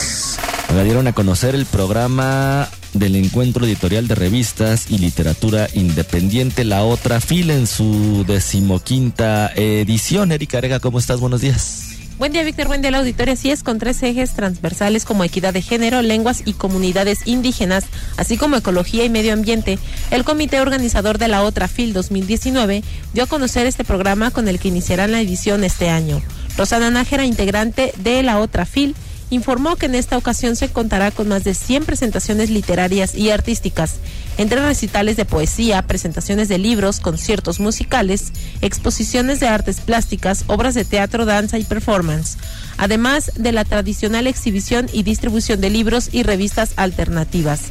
Me 0.75 0.85
dieron 0.85 1.07
a 1.09 1.13
conocer 1.13 1.55
el 1.55 1.67
programa 1.67 2.71
del 2.95 3.17
encuentro 3.17 3.67
editorial 3.67 4.09
de 4.09 4.15
revistas 4.15 4.91
y 4.91 4.97
literatura 4.97 5.69
independiente, 5.75 6.65
La 6.65 6.85
Otra 6.85 7.21
Fila, 7.21 7.53
en 7.53 7.67
su 7.67 8.25
decimoquinta 8.27 9.53
edición. 9.55 10.33
Erika 10.33 10.57
Arega, 10.57 10.81
¿cómo 10.81 10.99
estás? 10.99 11.21
Buenos 11.21 11.43
días. 11.43 11.92
Buen 12.19 12.33
día, 12.33 12.45
Víctor. 12.45 12.69
Buen 12.69 12.83
día, 12.83 12.91
la 12.91 12.99
auditoría. 12.99 13.35
Así 13.35 13.51
es, 13.51 13.63
con 13.63 13.79
tres 13.79 14.03
ejes 14.03 14.35
transversales 14.35 15.05
como 15.05 15.25
equidad 15.25 15.53
de 15.53 15.63
género, 15.63 16.03
lenguas 16.03 16.43
y 16.45 16.53
comunidades 16.53 17.27
indígenas, 17.27 17.87
así 18.17 18.37
como 18.37 18.57
ecología 18.57 19.05
y 19.05 19.09
medio 19.09 19.33
ambiente, 19.33 19.79
el 20.11 20.23
comité 20.23 20.61
organizador 20.61 21.19
de 21.19 21.29
la 21.29 21.43
Otra 21.43 21.69
FIL 21.69 21.93
2019 21.93 22.85
dio 23.15 23.25
a 23.25 23.27
conocer 23.27 23.67
este 23.67 23.83
programa 23.83 24.31
con 24.31 24.47
el 24.47 24.61
que 24.61 24.69
iniciarán 24.69 25.11
la 25.11 25.21
edición 25.21 25.65
este 25.65 25.89
año. 25.89 26.23
Rosana 26.57 26.91
Nájera, 26.91 27.25
integrante 27.25 27.93
de 27.97 28.23
la 28.23 28.39
Otra 28.39 28.67
FIL, 28.67 28.95
informó 29.33 29.77
que 29.77 29.87
en 29.87 29.95
esta 29.95 30.19
ocasión 30.19 30.57
se 30.57 30.69
contará 30.69 31.11
con 31.11 31.27
más 31.27 31.43
de 31.43 31.55
100 31.55 31.87
presentaciones 31.87 32.51
literarias 32.51 33.15
y 33.15 33.31
artísticas, 33.31 33.95
entre 34.37 34.61
recitales 34.61 35.17
de 35.17 35.25
poesía, 35.25 35.81
presentaciones 35.87 36.49
de 36.49 36.59
libros, 36.59 37.01
conciertos 37.01 37.59
musicales, 37.59 38.33
exposiciones 38.61 39.41
de 39.41 39.49
artes 39.49 39.81
plásticas, 39.81 40.45
obras 40.49 40.75
de 40.75 40.85
teatro, 40.85 41.25
danza 41.25 41.59
y 41.59 41.65
performance, 41.65 42.37
además 42.77 43.33
de 43.37 43.53
la 43.53 43.65
tradicional 43.65 44.27
exhibición 44.27 44.91
y 44.93 45.03
distribución 45.03 45.63
de 45.63 45.71
libros 45.71 46.11
y 46.13 46.25
revistas 46.25 46.75
alternativas. 46.77 47.63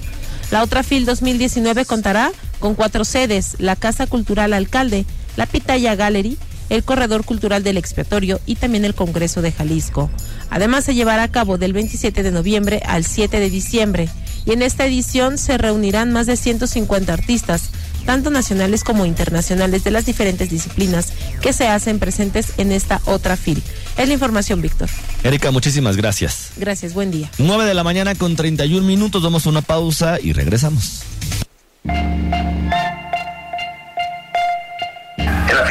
La 0.50 0.64
otra 0.64 0.82
FIL 0.82 1.06
2019 1.06 1.86
contará 1.86 2.32
con 2.60 2.74
cuatro 2.74 3.06
sedes, 3.06 3.56
la 3.60 3.76
Casa 3.76 4.08
Cultural 4.08 4.54
Alcalde, 4.54 5.06
la 5.38 5.46
Pitaya 5.46 5.96
Gallery, 5.96 6.40
el 6.72 6.86
Corredor 6.86 7.26
Cultural 7.26 7.64
del 7.64 7.78
Expiatorio 7.78 8.40
y 8.46 8.56
también 8.56 8.86
el 8.86 8.96
Congreso 8.96 9.42
de 9.42 9.52
Jalisco. 9.52 10.10
Además, 10.50 10.86
se 10.86 10.96
llevará 10.96 11.24
a 11.24 11.28
cabo 11.32 11.58
del 11.58 11.74
27 11.74 12.24
de 12.24 12.32
noviembre 12.32 12.82
al 12.86 13.04
7 13.06 13.42
de 13.42 13.50
diciembre 13.50 14.10
y 14.46 14.54
en 14.54 14.62
esta 14.62 14.86
edición 14.86 15.38
se 15.38 15.58
reunirán 15.58 16.14
más 16.14 16.28
de 16.28 16.38
150 16.38 17.12
artistas, 17.12 17.72
tanto 18.06 18.30
nacionales 18.30 18.86
como 18.86 19.06
internacionales 19.06 19.84
de 19.84 19.92
las 19.92 20.06
diferentes 20.06 20.50
disciplinas 20.50 21.12
que 21.42 21.52
se 21.52 21.68
hacen 21.68 22.00
presentes 22.00 22.54
en 22.58 22.72
esta 22.72 23.02
otra 23.04 23.36
FIL. 23.36 23.62
Es 23.98 24.08
la 24.08 24.14
información, 24.14 24.62
Víctor. 24.62 24.90
Erika, 25.26 25.52
muchísimas 25.52 25.98
gracias. 25.98 26.52
Gracias, 26.56 26.94
buen 26.94 27.12
día. 27.12 27.30
9 27.38 27.66
de 27.66 27.74
la 27.74 27.84
mañana 27.84 28.16
con 28.16 28.38
31 28.38 28.88
minutos, 28.88 29.22
damos 29.22 29.46
una 29.46 29.62
pausa 29.62 30.20
y 30.24 30.32
regresamos. 30.32 31.04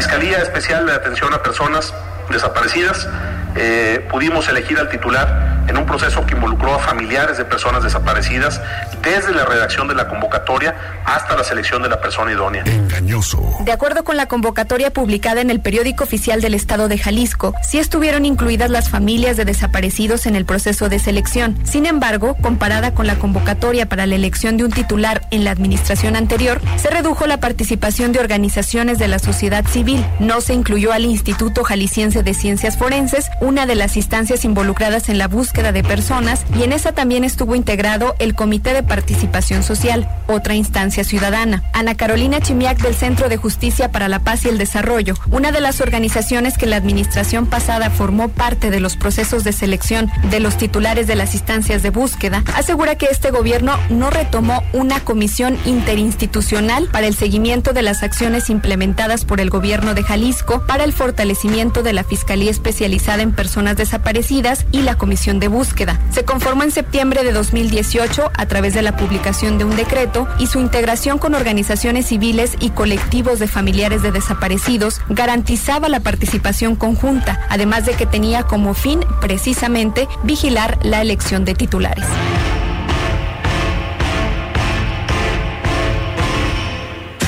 Fiscalía 0.01 0.39
Especial 0.39 0.87
de 0.87 0.95
Atención 0.95 1.35
a 1.35 1.43
Personas 1.43 1.93
Desaparecidas 2.31 3.07
eh, 3.55 4.07
pudimos 4.11 4.49
elegir 4.49 4.79
al 4.79 4.89
titular 4.89 5.60
en 5.69 5.77
un 5.77 5.87
proceso 5.87 6.25
que 6.27 6.35
involucró 6.35 6.75
a 6.75 6.79
familiares 6.79 7.39
de 7.39 7.45
personas 7.45 7.83
desaparecidas 7.83 8.61
desde 9.03 9.35
la 9.35 9.45
redacción 9.45 9.89
de 9.89 9.95
la 9.95 10.09
convocatoria 10.09 10.75
hasta 11.05 11.37
la 11.37 11.45
selección 11.45 11.83
de 11.83 11.89
la 11.89 12.01
persona 12.01 12.33
idónea. 12.33 12.63
Engañoso. 12.67 13.43
De 13.61 13.73
acuerdo 13.73 14.05
con 14.05 14.17
la 14.17 14.27
convocatoria 14.27 14.93
publicada 14.93 15.41
en 15.41 15.51
el 15.51 15.61
periódico 15.61 16.05
oficial 16.05 16.41
del 16.41 16.55
Estado 16.55 16.89
de 16.89 16.99
Jalisco, 16.99 17.55
sí 17.63 17.79
estuvieron 17.79 18.25
incluidas 18.25 18.71
las 18.71 18.89
familias 18.89 19.37
de 19.37 19.45
desaparecidos 19.45 20.27
en 20.27 20.37
el 20.37 20.45
proceso 20.45 20.89
de 20.89 20.99
selección. 20.99 21.57
Sin 21.65 21.87
embargo, 21.87 22.37
comparada 22.41 22.95
con 22.95 23.07
la 23.07 23.17
convocatoria 23.17 23.89
para 23.89 24.07
la 24.07 24.15
elección 24.15 24.57
de 24.57 24.65
un 24.65 24.73
titular 24.73 25.23
en 25.31 25.45
la 25.45 25.51
administración 25.51 26.17
anterior, 26.17 26.61
se 26.77 26.91
redujo 26.91 27.27
la 27.27 27.39
participación 27.39 28.13
de 28.13 28.21
organizaciones 28.21 28.99
de 28.99 29.09
la 29.09 29.19
sociedad 29.19 29.65
civil. 29.67 30.05
No 30.19 30.41
se 30.41 30.55
incluyó 30.55 30.93
al 30.93 31.05
Instituto 31.05 31.65
Jalisciense 31.65 32.23
de 32.23 32.35
Ciencias 32.35 32.77
Forenses, 32.77 33.31
una 33.41 33.67
de 33.67 33.75
las 33.75 33.97
instancias 33.97 34.45
involucradas 34.45 35.09
en 35.09 35.19
la 35.19 35.29
búsqueda 35.29 35.50
de 35.53 35.83
personas, 35.83 36.45
y 36.57 36.63
en 36.63 36.73
esa 36.73 36.93
también 36.93 37.25
estuvo 37.25 37.57
integrado 37.57 38.15
el 38.19 38.35
Comité 38.35 38.73
de 38.73 38.85
Participación 38.85 39.65
Social, 39.65 40.09
otra 40.29 40.55
instancia 40.55 41.03
ciudadana. 41.03 41.65
Ana 41.75 41.97
Carolina 41.97 42.41
Chimiac 42.41 42.81
del 42.81 42.95
Centro 42.95 43.29
de 43.29 43.37
Justicia 43.37 43.91
para 43.91 44.09
la 44.09 44.21
Paz 44.21 44.45
y 44.45 44.49
el 44.49 44.59
Desarrollo, 44.59 45.15
una 45.31 45.51
de 45.51 45.61
las 45.61 45.81
organizaciones 45.81 46.57
que 46.57 46.67
la 46.67 46.77
administración 46.77 47.47
pasada 47.47 47.91
formó 47.91 48.29
parte 48.29 48.71
de 48.71 48.79
los 48.79 48.97
procesos 48.97 49.43
de 49.43 49.53
selección 49.53 50.09
de 50.31 50.39
los 50.39 50.57
titulares 50.57 51.09
de 51.09 51.17
las 51.17 51.35
instancias 51.35 51.83
de 51.83 51.91
búsqueda, 51.91 52.45
asegura 52.55 52.95
que 52.95 53.07
este 53.11 53.33
gobierno 53.33 53.77
no 53.91 54.11
retomó 54.11 54.63
una 54.73 55.01
comisión 55.01 55.59
interinstitucional 55.67 56.89
para 56.93 57.09
el 57.09 57.17
seguimiento 57.17 57.73
de 57.73 57.83
las 57.83 58.05
acciones 58.05 58.51
implementadas 58.51 59.25
por 59.25 59.41
el 59.41 59.51
gobierno 59.51 59.95
de 59.95 60.05
Jalisco 60.05 60.65
para 60.67 60.85
el 60.85 60.93
fortalecimiento 60.93 61.83
de 61.83 61.93
la 61.93 62.05
Fiscalía 62.05 62.53
Especializada 62.53 63.23
en 63.23 63.33
Personas 63.33 63.77
Desaparecidas 63.77 64.65
y 64.71 64.83
la 64.83 64.95
Comisión 64.97 65.40
de 65.41 65.49
Búsqueda. 65.49 65.99
Se 66.13 66.25
conformó 66.25 66.63
en 66.63 66.71
septiembre 66.71 67.25
de 67.25 67.33
2018 67.33 68.31
a 68.37 68.47
través 68.47 68.75
de 68.75 68.83
la 68.83 68.97
publicación 68.97 69.59
de 69.59 69.65
un 69.65 69.75
decreto 69.75 70.29
y 70.39 70.47
su 70.47 70.61
integración 70.61 71.19
con 71.19 71.35
organizaciones 71.35 72.07
civiles 72.07 72.57
y 72.61 72.71
colectivos 72.71 73.39
de 73.39 73.49
familiares 73.49 74.03
de 74.03 74.13
desaparecidos 74.13 75.01
garantizaba 75.09 75.89
la 75.89 76.01
participación 76.01 76.77
conjunta, 76.77 77.47
además 77.49 77.87
de 77.87 77.95
que 77.95 78.07
tenía 78.07 78.45
como 78.45 78.75
fin 78.75 79.01
precisamente 79.21 80.07
vigilar 80.23 80.79
la 80.83 81.01
elección 81.01 81.45
de 81.45 81.55
titulares. 81.55 82.05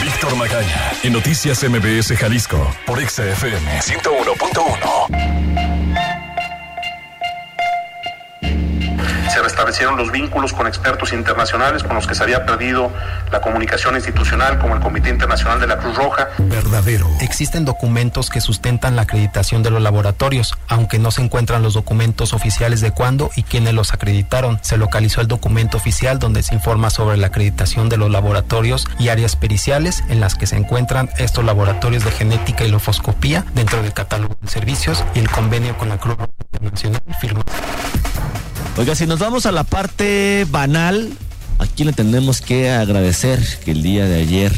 Víctor 0.02 0.36
Magaña, 0.36 0.92
en 1.02 1.12
Noticias 1.14 1.64
MBS 1.64 2.16
Jalisco, 2.16 2.72
por 2.86 3.00
XFM 3.00 3.80
101.1. 3.80 5.71
restablecieron 9.52 9.98
los 9.98 10.10
vínculos 10.10 10.54
con 10.54 10.66
expertos 10.66 11.12
internacionales 11.12 11.82
con 11.82 11.94
los 11.94 12.06
que 12.06 12.14
se 12.14 12.22
había 12.22 12.46
perdido 12.46 12.90
la 13.30 13.42
comunicación 13.42 13.96
institucional, 13.96 14.58
como 14.58 14.74
el 14.74 14.80
Comité 14.80 15.10
Internacional 15.10 15.60
de 15.60 15.66
la 15.66 15.76
Cruz 15.76 15.94
Roja. 15.94 16.28
Verdadero. 16.38 17.06
Existen 17.20 17.66
documentos 17.66 18.30
que 18.30 18.40
sustentan 18.40 18.96
la 18.96 19.02
acreditación 19.02 19.62
de 19.62 19.70
los 19.70 19.82
laboratorios, 19.82 20.56
aunque 20.68 20.98
no 20.98 21.10
se 21.10 21.20
encuentran 21.20 21.62
los 21.62 21.74
documentos 21.74 22.32
oficiales 22.32 22.80
de 22.80 22.92
cuándo 22.92 23.30
y 23.36 23.42
quiénes 23.42 23.74
los 23.74 23.92
acreditaron. 23.92 24.58
Se 24.62 24.78
localizó 24.78 25.20
el 25.20 25.28
documento 25.28 25.76
oficial 25.76 26.18
donde 26.18 26.42
se 26.42 26.54
informa 26.54 26.88
sobre 26.88 27.18
la 27.18 27.26
acreditación 27.26 27.90
de 27.90 27.98
los 27.98 28.10
laboratorios 28.10 28.88
y 28.98 29.10
áreas 29.10 29.36
periciales 29.36 30.02
en 30.08 30.20
las 30.20 30.34
que 30.34 30.46
se 30.46 30.56
encuentran 30.56 31.10
estos 31.18 31.44
laboratorios 31.44 32.04
de 32.04 32.10
genética 32.10 32.64
y 32.64 32.70
lofoscopía 32.70 33.44
dentro 33.54 33.82
del 33.82 33.92
catálogo 33.92 34.38
de 34.40 34.48
servicios 34.48 35.04
y 35.14 35.18
el 35.18 35.30
convenio 35.30 35.76
con 35.76 35.90
la 35.90 35.98
Cruz 35.98 36.16
Roja 36.16 36.32
Internacional 36.52 37.02
firmado. 37.20 37.44
Oiga, 38.78 38.94
si 38.94 39.06
nos 39.06 39.18
vamos 39.18 39.44
a 39.44 39.52
la 39.52 39.64
parte 39.64 40.46
banal, 40.50 41.12
aquí 41.58 41.84
le 41.84 41.92
tenemos 41.92 42.40
que 42.40 42.70
agradecer 42.70 43.38
que 43.64 43.72
el 43.72 43.82
día 43.82 44.06
de 44.06 44.20
ayer 44.22 44.52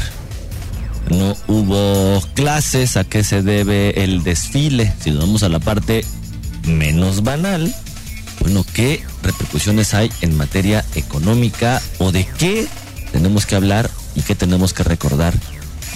no 1.09 1.35
hubo 1.47 2.21
clases, 2.33 2.95
a 2.95 3.03
qué 3.03 3.25
se 3.25 3.41
debe 3.41 4.03
el 4.03 4.23
desfile. 4.23 4.93
Si 5.01 5.11
nos 5.11 5.19
vamos 5.19 5.43
a 5.43 5.49
la 5.49 5.59
parte 5.59 6.05
menos 6.65 7.23
banal, 7.23 7.75
bueno, 8.39 8.65
¿qué 8.73 9.03
repercusiones 9.21 9.93
hay 9.93 10.09
en 10.21 10.37
materia 10.37 10.85
económica 10.95 11.81
o 11.99 12.13
de 12.13 12.25
qué 12.37 12.67
tenemos 13.11 13.45
que 13.45 13.55
hablar 13.57 13.89
y 14.15 14.21
qué 14.21 14.33
tenemos 14.33 14.71
que 14.71 14.83
recordar 14.83 15.33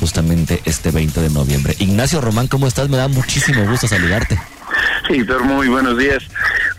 justamente 0.01 0.61
este 0.65 0.91
20 0.91 1.21
de 1.21 1.29
noviembre? 1.29 1.73
Ignacio 1.79 2.19
Román, 2.19 2.47
¿cómo 2.47 2.67
estás? 2.67 2.89
Me 2.89 2.97
da 2.97 3.07
muchísimo 3.07 3.65
gusto 3.65 3.87
saludarte. 3.87 4.37
Víctor, 5.09 5.43
muy 5.43 5.67
buenos 5.67 5.97
días. 5.97 6.23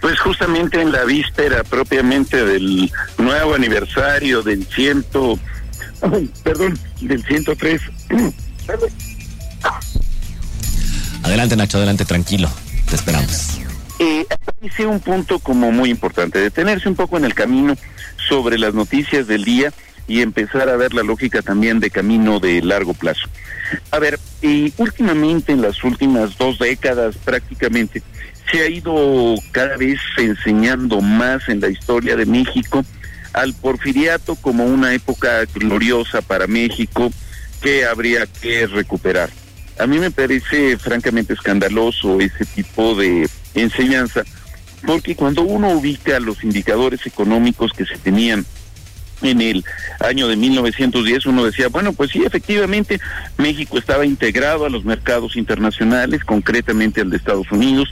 Pues 0.01 0.19
justamente 0.21 0.81
en 0.81 0.93
la 0.93 1.05
víspera 1.05 1.65
propiamente 1.65 2.45
del 2.45 2.91
nuevo 3.19 3.55
aniversario 3.55 4.43
del 4.43 4.67
ciento, 4.67 5.39
perdón, 6.43 6.79
del 7.01 7.25
103. 7.25 7.81
Adelante, 11.23 11.57
Nacho, 11.57 11.77
adelante, 11.79 12.05
tranquilo. 12.05 12.51
Te 12.89 12.97
esperamos. 12.97 13.61
Eh, 13.99 14.27
aparece 14.31 14.87
un 14.87 15.01
punto 15.01 15.39
como 15.39 15.71
muy 15.71 15.91
importante, 15.91 16.39
detenerse 16.39 16.89
un 16.89 16.97
poco 16.97 17.19
en 17.19 17.27
el 17.27 17.35
camino 17.35 17.77
sobre 18.29 18.59
las 18.59 18.73
noticias 18.73 19.27
del 19.27 19.45
día 19.45 19.73
y 20.09 20.23
empezar 20.23 20.69
a 20.71 20.77
ver 20.77 20.95
la 20.95 21.03
lógica 21.03 21.43
también 21.43 21.79
de 21.79 21.91
camino 21.91 22.41
de 22.41 22.63
largo 22.63 22.95
plazo. 22.95 23.29
A 23.91 23.99
ver, 23.99 24.19
y 24.43 24.73
últimamente, 24.77 25.53
en 25.53 25.63
las 25.63 25.83
últimas 25.85 26.37
dos 26.39 26.59
décadas 26.59 27.17
prácticamente, 27.25 28.03
se 28.51 28.63
ha 28.63 28.69
ido 28.69 29.35
cada 29.53 29.77
vez 29.77 29.99
enseñando 30.17 31.01
más 31.01 31.49
en 31.49 31.61
la 31.61 31.69
historia 31.69 32.17
de 32.17 32.27
México 32.27 32.85
al 33.33 33.55
porfiriato 33.55 34.35
como 34.37 34.65
una 34.65 34.93
época 34.93 35.45
gloriosa 35.55 36.21
para 36.21 36.47
México 36.47 37.11
que 37.61 37.85
habría 37.85 38.27
que 38.27 38.67
recuperar. 38.67 39.31
A 39.79 39.87
mí 39.87 39.99
me 39.99 40.11
parece 40.11 40.77
francamente 40.79 41.35
escandaloso 41.35 42.21
ese 42.21 42.45
tipo 42.45 42.95
de 42.95 43.29
enseñanza, 43.55 44.25
porque 44.87 45.15
cuando 45.15 45.43
uno 45.43 45.71
ubica 45.71 46.19
los 46.21 46.43
indicadores 46.43 47.07
económicos 47.07 47.73
que 47.73 47.87
se 47.87 47.97
tenían 47.99 48.45
en 49.23 49.41
el 49.41 49.65
año 50.01 50.29
de 50.29 50.37
1910 50.37 51.27
uno 51.27 51.45
decía, 51.45 51.69
bueno, 51.69 51.93
pues 51.93 52.11
sí, 52.11 52.23
efectivamente, 52.25 53.01
México 53.37 53.79
estaba 53.79 54.07
integrado 54.07 54.65
a 54.65 54.71
los 54.71 54.85
mercados 54.85 55.37
internacionales, 55.37 56.25
concretamente 56.25 57.01
al 57.01 57.11
de 57.11 57.17
Estados 57.17 57.51
Unidos. 57.53 57.89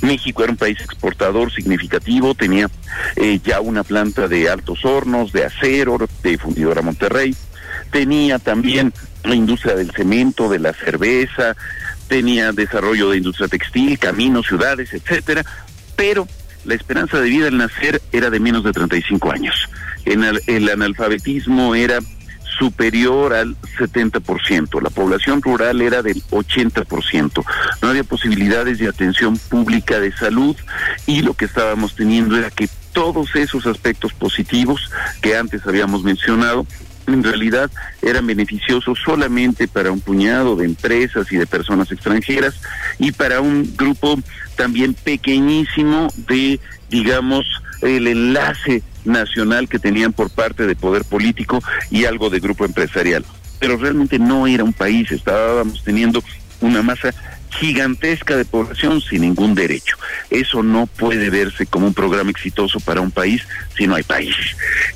México 0.00 0.42
era 0.42 0.52
un 0.52 0.58
país 0.58 0.80
exportador 0.80 1.52
significativo, 1.52 2.34
tenía 2.34 2.68
eh, 3.16 3.40
ya 3.44 3.60
una 3.60 3.84
planta 3.84 4.28
de 4.28 4.48
altos 4.48 4.84
hornos, 4.84 5.32
de 5.32 5.44
acero, 5.44 5.98
de 6.22 6.38
fundidora 6.38 6.82
Monterrey, 6.82 7.34
tenía 7.90 8.38
también 8.38 8.92
la 9.24 9.34
industria 9.34 9.74
del 9.74 9.92
cemento, 9.92 10.48
de 10.48 10.58
la 10.58 10.72
cerveza, 10.72 11.56
tenía 12.08 12.52
desarrollo 12.52 13.10
de 13.10 13.18
industria 13.18 13.48
textil, 13.48 13.98
caminos, 13.98 14.46
ciudades, 14.46 14.92
etcétera, 14.92 15.44
pero 15.96 16.26
la 16.64 16.74
esperanza 16.74 17.20
de 17.20 17.28
vida 17.28 17.48
al 17.48 17.58
nacer 17.58 18.00
era 18.12 18.30
de 18.30 18.40
menos 18.40 18.64
de 18.64 18.72
35 18.72 19.32
años. 19.32 19.68
En 20.04 20.24
el, 20.24 20.40
el 20.46 20.68
analfabetismo 20.68 21.74
era 21.74 21.98
superior 22.58 23.32
al 23.32 23.56
70%, 23.78 24.80
la 24.82 24.90
población 24.90 25.42
rural 25.42 25.80
era 25.80 26.02
del 26.02 26.22
80%, 26.24 27.44
no 27.80 27.88
había 27.88 28.04
posibilidades 28.04 28.78
de 28.78 28.88
atención 28.88 29.36
pública 29.36 29.98
de 29.98 30.12
salud 30.12 30.56
y 31.06 31.22
lo 31.22 31.34
que 31.34 31.46
estábamos 31.46 31.94
teniendo 31.94 32.36
era 32.36 32.50
que 32.50 32.68
todos 32.92 33.34
esos 33.36 33.66
aspectos 33.66 34.12
positivos 34.12 34.90
que 35.20 35.36
antes 35.36 35.66
habíamos 35.66 36.04
mencionado 36.04 36.66
en 37.06 37.24
realidad 37.24 37.70
eran 38.00 38.26
beneficiosos 38.26 38.98
solamente 39.04 39.66
para 39.66 39.90
un 39.90 40.00
puñado 40.00 40.54
de 40.54 40.66
empresas 40.66 41.32
y 41.32 41.36
de 41.36 41.46
personas 41.46 41.90
extranjeras 41.90 42.60
y 42.98 43.12
para 43.12 43.40
un 43.40 43.74
grupo 43.76 44.20
también 44.56 44.94
pequeñísimo 44.94 46.08
de, 46.28 46.60
digamos, 46.90 47.44
el 47.80 48.06
enlace 48.06 48.82
nacional 49.04 49.68
que 49.68 49.78
tenían 49.78 50.12
por 50.12 50.30
parte 50.30 50.66
de 50.66 50.76
poder 50.76 51.04
político 51.04 51.62
y 51.90 52.04
algo 52.04 52.30
de 52.30 52.40
grupo 52.40 52.64
empresarial. 52.64 53.24
pero 53.58 53.76
realmente 53.76 54.18
no 54.18 54.48
era 54.48 54.64
un 54.64 54.72
país, 54.72 55.12
estábamos 55.12 55.84
teniendo 55.84 56.20
una 56.60 56.82
masa 56.82 57.14
gigantesca 57.50 58.36
de 58.36 58.44
población 58.44 59.00
sin 59.00 59.22
ningún 59.22 59.54
derecho. 59.54 59.96
Eso 60.30 60.62
no 60.62 60.86
puede 60.86 61.30
verse 61.30 61.66
como 61.66 61.86
un 61.86 61.94
programa 61.94 62.30
exitoso 62.30 62.80
para 62.80 63.00
un 63.00 63.10
país 63.10 63.42
si 63.76 63.86
no 63.86 63.94
hay 63.94 64.02
país. 64.02 64.34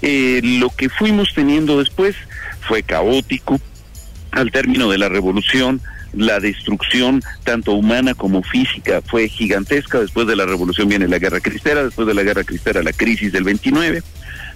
Eh, 0.03 0.41
lo 0.43 0.71
que 0.71 0.89
fuimos 0.89 1.33
teniendo 1.35 1.79
después 1.79 2.17
fue 2.63 2.83
caótico. 2.83 3.61
Al 4.33 4.51
término 4.51 4.91
de 4.91 4.99
la 4.99 5.09
revolución, 5.09 5.81
la 6.17 6.41
destrucción 6.41 7.23
tanto 7.45 7.73
humana 7.73 8.15
como 8.15 8.43
física 8.43 9.03
fue 9.05 9.29
gigantesca. 9.29 10.01
Después 10.01 10.27
de 10.27 10.37
la 10.37 10.47
revolución 10.47 10.89
viene 10.89 11.09
la 11.09 11.19
guerra 11.19 11.41
cristera, 11.41 11.85
después 11.85 12.09
de 12.09 12.15
la 12.15 12.23
guerra 12.23 12.45
cristera 12.45 12.83
la 12.83 12.93
crisis 12.93 13.33
del 13.33 13.45
29. 13.45 14.03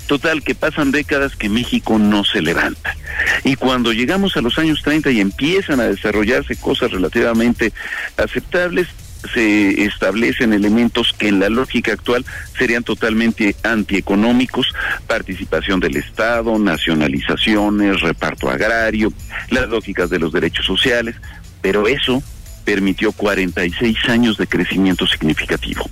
Total, 0.06 0.42
que 0.42 0.56
pasan 0.56 0.90
décadas 0.90 1.36
que 1.36 1.48
México 1.48 1.98
no 1.98 2.24
se 2.24 2.42
levanta. 2.42 2.96
Y 3.44 3.54
cuando 3.54 3.92
llegamos 3.92 4.36
a 4.36 4.40
los 4.40 4.58
años 4.58 4.82
30 4.82 5.12
y 5.12 5.20
empiezan 5.20 5.78
a 5.78 5.84
desarrollarse 5.84 6.56
cosas 6.56 6.90
relativamente 6.90 7.72
aceptables, 8.16 8.88
se 9.32 9.84
establecen 9.84 10.52
elementos 10.52 11.12
que 11.16 11.28
en 11.28 11.40
la 11.40 11.48
lógica 11.48 11.92
actual 11.92 12.24
serían 12.58 12.82
totalmente 12.82 13.54
antieconómicos, 13.62 14.72
participación 15.06 15.80
del 15.80 15.96
Estado, 15.96 16.58
nacionalizaciones, 16.58 18.00
reparto 18.00 18.48
agrario, 18.48 19.12
las 19.50 19.68
lógicas 19.68 20.10
de 20.10 20.18
los 20.18 20.32
derechos 20.32 20.66
sociales, 20.66 21.16
pero 21.60 21.88
eso 21.88 22.22
permitió 22.64 23.12
46 23.12 23.96
años 24.08 24.36
de 24.36 24.46
crecimiento 24.46 25.06
significativo. 25.06 25.88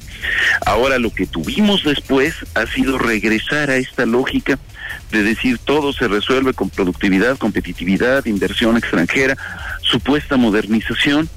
Ahora 0.65 0.99
lo 0.99 1.11
que 1.11 1.27
tuvimos 1.27 1.83
después 1.85 2.35
ha 2.55 2.67
sido 2.67 2.99
regresar 2.99 3.71
a 3.71 3.77
esta 3.77 4.07
lógica 4.07 4.59
de 5.11 5.23
decir 5.23 5.59
todo 5.59 5.93
se 5.93 6.07
resuelve 6.07 6.53
con 6.53 6.71
productividad, 6.71 7.39
competitividad, 7.39 8.27
inversión 8.27 8.77
extranjera, 8.77 9.37
supuesta 9.83 10.37
modernización 10.37 11.29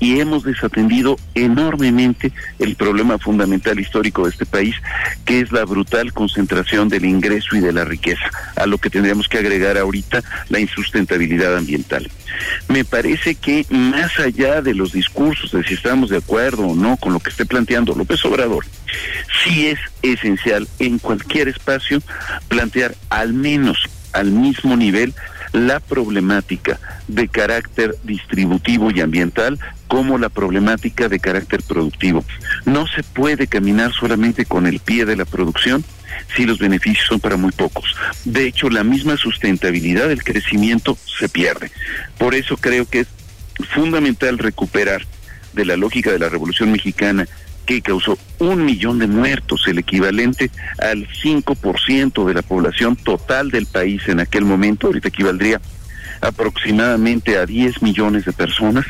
y 0.00 0.18
hemos 0.18 0.42
desatendido 0.42 1.16
enormemente 1.34 2.32
el 2.58 2.74
problema 2.74 3.18
fundamental 3.18 3.78
histórico 3.78 4.24
de 4.24 4.30
este 4.30 4.46
país, 4.46 4.74
que 5.24 5.40
es 5.40 5.52
la 5.52 5.64
brutal 5.64 6.12
concentración 6.12 6.88
del 6.88 7.04
ingreso 7.04 7.54
y 7.54 7.60
de 7.60 7.72
la 7.72 7.84
riqueza, 7.84 8.30
a 8.56 8.66
lo 8.66 8.78
que 8.78 8.90
tendríamos 8.90 9.28
que 9.28 9.38
agregar 9.38 9.76
ahorita 9.78 10.22
la 10.48 10.58
insustentabilidad 10.58 11.56
ambiental. 11.56 12.10
Me 12.68 12.84
parece 12.84 13.34
que 13.34 13.66
más 13.68 14.18
allá 14.18 14.62
de 14.62 14.74
los 14.74 14.92
discursos 14.92 15.52
de 15.52 15.62
si 15.64 15.74
estamos 15.74 16.10
de 16.10 16.16
acuerdo 16.16 16.66
o 16.66 16.74
no 16.74 16.96
con 16.96 17.12
lo 17.12 17.20
que 17.20 17.30
esté 17.30 17.44
planteando 17.44 17.94
López 17.94 18.24
Obrador, 18.24 18.64
sí 19.44 19.68
es 19.68 19.78
esencial 20.02 20.66
en 20.78 20.98
cualquier 20.98 21.48
espacio 21.48 22.00
plantear 22.48 22.94
al 23.10 23.34
menos 23.34 23.78
al 24.12 24.30
mismo 24.30 24.76
nivel 24.76 25.14
la 25.52 25.80
problemática 25.80 26.78
de 27.08 27.28
carácter 27.28 27.96
distributivo 28.04 28.90
y 28.90 29.00
ambiental 29.00 29.58
como 29.88 30.18
la 30.18 30.28
problemática 30.28 31.08
de 31.08 31.18
carácter 31.18 31.62
productivo. 31.62 32.24
No 32.64 32.86
se 32.86 33.02
puede 33.02 33.46
caminar 33.46 33.92
solamente 33.92 34.44
con 34.44 34.66
el 34.66 34.78
pie 34.80 35.04
de 35.04 35.16
la 35.16 35.24
producción 35.24 35.84
si 36.36 36.44
los 36.44 36.58
beneficios 36.58 37.06
son 37.06 37.20
para 37.20 37.36
muy 37.36 37.52
pocos. 37.52 37.96
De 38.24 38.46
hecho, 38.46 38.70
la 38.70 38.84
misma 38.84 39.16
sustentabilidad 39.16 40.08
del 40.08 40.22
crecimiento 40.22 40.96
se 41.18 41.28
pierde. 41.28 41.70
Por 42.18 42.34
eso 42.34 42.56
creo 42.56 42.86
que 42.86 43.00
es 43.00 43.08
fundamental 43.68 44.38
recuperar 44.38 45.02
de 45.52 45.64
la 45.64 45.76
lógica 45.76 46.12
de 46.12 46.18
la 46.18 46.28
Revolución 46.28 46.70
Mexicana 46.70 47.26
que 47.70 47.82
causó 47.82 48.18
un 48.40 48.64
millón 48.64 48.98
de 48.98 49.06
muertos, 49.06 49.62
el 49.68 49.78
equivalente 49.78 50.50
al 50.78 51.06
5% 51.06 52.26
de 52.26 52.34
la 52.34 52.42
población 52.42 52.96
total 52.96 53.52
del 53.52 53.66
país 53.66 54.02
en 54.08 54.18
aquel 54.18 54.44
momento, 54.44 54.88
ahorita 54.88 55.06
equivaldría 55.06 55.60
aproximadamente 56.20 57.38
a 57.38 57.46
10 57.46 57.80
millones 57.82 58.24
de 58.24 58.32
personas, 58.32 58.84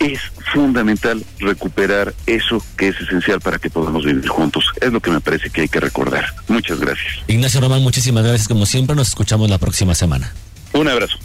es 0.00 0.20
fundamental 0.52 1.24
recuperar 1.38 2.12
eso 2.26 2.62
que 2.76 2.88
es 2.88 3.00
esencial 3.00 3.40
para 3.40 3.58
que 3.58 3.70
podamos 3.70 4.04
vivir 4.04 4.28
juntos. 4.28 4.64
Es 4.78 4.92
lo 4.92 5.00
que 5.00 5.10
me 5.10 5.20
parece 5.20 5.48
que 5.48 5.62
hay 5.62 5.68
que 5.68 5.80
recordar. 5.80 6.26
Muchas 6.48 6.78
gracias. 6.78 7.24
Ignacio 7.26 7.60
Román, 7.62 7.82
muchísimas 7.82 8.24
gracias 8.24 8.48
como 8.48 8.66
siempre. 8.66 8.94
Nos 8.94 9.08
escuchamos 9.08 9.48
la 9.48 9.56
próxima 9.56 9.94
semana. 9.94 10.30
Un 10.74 10.88
abrazo. 10.88 11.16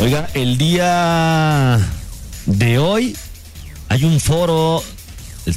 Oiga, 0.00 0.28
el 0.34 0.56
día 0.56 1.80
de 2.46 2.78
hoy 2.78 3.16
hay 3.88 4.04
un 4.04 4.20
foro 4.20 4.82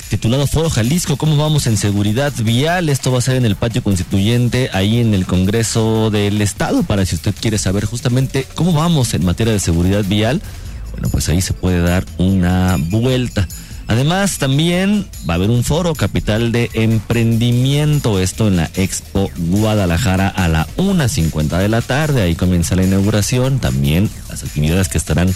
titulado 0.09 0.45
Foro 0.45 0.69
Jalisco, 0.69 1.17
¿cómo 1.17 1.35
vamos 1.35 1.65
en 1.65 1.75
seguridad 1.77 2.31
vial? 2.43 2.89
Esto 2.89 3.11
va 3.11 3.17
a 3.17 3.21
ser 3.21 3.37
en 3.37 3.45
el 3.45 3.55
patio 3.55 3.81
constituyente, 3.81 4.69
ahí 4.73 4.99
en 4.99 5.13
el 5.13 5.25
Congreso 5.25 6.11
del 6.11 6.41
Estado, 6.41 6.83
para 6.83 7.05
si 7.05 7.15
usted 7.15 7.33
quiere 7.39 7.57
saber 7.57 7.85
justamente 7.85 8.45
cómo 8.53 8.73
vamos 8.73 9.13
en 9.13 9.25
materia 9.25 9.51
de 9.51 9.59
seguridad 9.59 10.03
vial, 10.05 10.41
bueno, 10.91 11.09
pues 11.09 11.27
ahí 11.29 11.41
se 11.41 11.53
puede 11.53 11.81
dar 11.81 12.05
una 12.17 12.77
vuelta. 12.77 13.47
Además, 13.87 14.37
también 14.37 15.07
va 15.27 15.33
a 15.33 15.37
haber 15.37 15.49
un 15.49 15.63
foro 15.63 15.95
capital 15.95 16.51
de 16.51 16.69
emprendimiento, 16.73 18.19
esto 18.19 18.47
en 18.47 18.57
la 18.57 18.69
Expo 18.75 19.31
Guadalajara 19.35 20.27
a 20.27 20.47
la 20.47 20.67
1.50 20.77 21.57
de 21.57 21.69
la 21.69 21.81
tarde, 21.81 22.21
ahí 22.21 22.35
comienza 22.35 22.75
la 22.75 22.83
inauguración, 22.83 23.57
también 23.57 24.07
las 24.29 24.43
actividades 24.43 24.89
que 24.89 24.99
estarán 24.99 25.33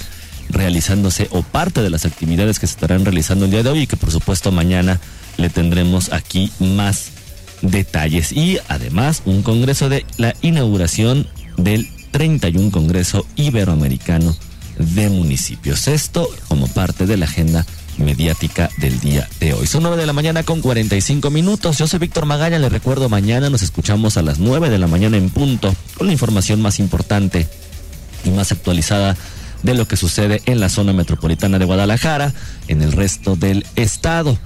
realizándose 0.49 1.27
o 1.31 1.41
parte 1.41 1.81
de 1.81 1.89
las 1.89 2.05
actividades 2.05 2.59
que 2.59 2.67
se 2.67 2.73
estarán 2.73 3.05
realizando 3.05 3.45
el 3.45 3.51
día 3.51 3.63
de 3.63 3.69
hoy 3.69 3.79
y 3.81 3.87
que 3.87 3.97
por 3.97 4.11
supuesto 4.11 4.51
mañana 4.51 4.99
le 5.37 5.49
tendremos 5.49 6.11
aquí 6.13 6.51
más 6.59 7.11
detalles. 7.61 8.31
Y 8.31 8.59
además 8.67 9.23
un 9.25 9.41
congreso 9.41 9.89
de 9.89 10.05
la 10.17 10.35
inauguración 10.41 11.27
del 11.57 11.87
31 12.11 12.71
Congreso 12.71 13.25
Iberoamericano 13.35 14.35
de 14.77 15.09
Municipios. 15.09 15.87
Esto 15.87 16.29
como 16.47 16.67
parte 16.67 17.05
de 17.05 17.17
la 17.17 17.25
agenda 17.25 17.65
mediática 17.97 18.69
del 18.77 18.99
día 18.99 19.27
de 19.39 19.53
hoy. 19.53 19.67
Son 19.67 19.83
9 19.83 19.97
de 19.97 20.05
la 20.05 20.13
mañana 20.13 20.43
con 20.43 20.61
45 20.61 21.29
minutos. 21.29 21.77
Yo 21.77 21.87
soy 21.87 21.99
Víctor 21.99 22.25
Magaña. 22.25 22.59
Le 22.59 22.69
recuerdo, 22.69 23.09
mañana 23.09 23.49
nos 23.49 23.61
escuchamos 23.61 24.17
a 24.17 24.21
las 24.21 24.39
9 24.39 24.69
de 24.69 24.79
la 24.79 24.87
mañana 24.87 25.17
en 25.17 25.29
punto 25.29 25.75
con 25.97 26.07
la 26.07 26.13
información 26.13 26.61
más 26.61 26.79
importante 26.79 27.47
y 28.25 28.29
más 28.29 28.51
actualizada 28.51 29.15
de 29.63 29.73
lo 29.73 29.87
que 29.87 29.97
sucede 29.97 30.41
en 30.45 30.59
la 30.59 30.69
zona 30.69 30.93
metropolitana 30.93 31.57
de 31.57 31.65
Guadalajara, 31.65 32.33
en 32.67 32.81
el 32.81 32.91
resto 32.91 33.35
del 33.35 33.65
estado. 33.75 34.37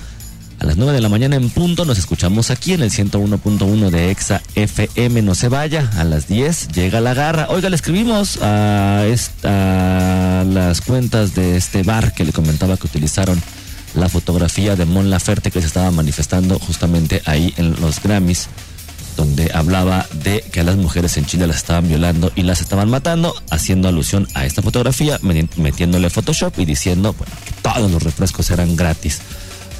A 0.60 0.65
las 0.65 0.77
9 0.77 0.93
de 0.93 1.01
la 1.01 1.10
mañana 1.10 1.36
en 1.36 1.51
punto 1.51 1.86
nos 1.86 1.99
escuchamos 1.99 2.49
aquí 2.49 2.73
en 2.73 2.82
el 2.82 2.89
101.1 2.89 3.91
de 3.91 4.10
Exa 4.10 4.41
FM. 4.56 5.21
No 5.21 5.36
se 5.36 5.49
vaya. 5.49 5.88
A 5.97 6.03
las 6.03 6.27
10 6.27 6.69
llega 6.69 6.99
la 6.99 7.13
garra. 7.13 7.47
Oiga, 7.49 7.69
le 7.69 7.75
escribimos 7.75 8.39
a, 8.41 9.03
a 9.43 10.43
las 10.47 10.82
cuentas 10.82 11.36
de 11.36 11.58
este 11.58 11.84
bar 11.84 12.13
que 12.13 12.25
le 12.25 12.34
comentaba 12.34 12.77
que 12.77 12.88
utilizaron 12.88 13.39
la 13.93 14.10
fotografía 14.10 14.75
de 14.75 14.86
Mon 14.86 15.10
Laferte 15.10 15.51
que 15.51 15.62
se 15.62 15.67
estaba 15.67 15.91
manifestando 15.91 16.58
justamente 16.60 17.21
ahí 17.25 17.53
en 17.58 17.80
los 17.80 18.01
Grammys 18.01 18.49
donde 19.17 19.51
hablaba 19.53 20.06
de 20.23 20.41
que 20.51 20.62
a 20.62 20.63
las 20.63 20.77
mujeres 20.77 21.17
en 21.17 21.25
Chile 21.25 21.47
las 21.47 21.58
estaban 21.58 21.89
violando 21.89 22.32
y 22.36 22.43
las 22.43 22.62
estaban 22.62 22.89
matando, 22.89 23.36
haciendo 23.49 23.89
alusión 23.89 24.27
a 24.36 24.45
esta 24.45 24.62
fotografía, 24.62 25.19
metiéndole 25.58 26.10
Photoshop 26.10 26.58
y 26.60 26.65
diciendo 26.65 27.13
bueno, 27.17 27.34
que 27.43 27.51
todos 27.62 27.91
los 27.91 28.03
refrescos 28.03 28.49
eran 28.51 28.77
gratis. 28.77 29.19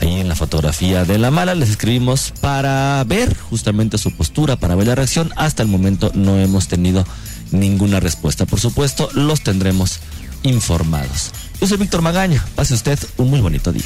Ahí 0.02 0.20
en 0.20 0.28
la 0.28 0.36
fotografía 0.36 1.06
de 1.06 1.18
la 1.18 1.32
mala 1.32 1.56
les 1.56 1.70
escribimos 1.70 2.34
para 2.42 3.04
ver 3.06 3.36
justamente 3.38 3.98
su 3.98 4.12
postura, 4.12 4.56
para 4.56 4.76
ver 4.76 4.88
la 4.88 4.96
reacción. 4.96 5.32
Hasta 5.38 5.64
el 5.64 5.70
momento 5.70 6.12
no 6.14 6.38
hemos 6.38 6.68
tenido 6.68 7.06
ninguna 7.52 8.00
respuesta. 8.00 8.46
Por 8.46 8.60
supuesto, 8.60 9.10
los 9.14 9.42
tendremos 9.42 10.00
informados. 10.44 11.32
Yo 11.60 11.68
soy 11.68 11.78
Víctor 11.78 12.02
Magaña. 12.02 12.46
Pase 12.56 12.74
usted 12.74 13.00
un 13.18 13.30
muy 13.30 13.42
bonito 13.42 13.72
día. 13.72 13.86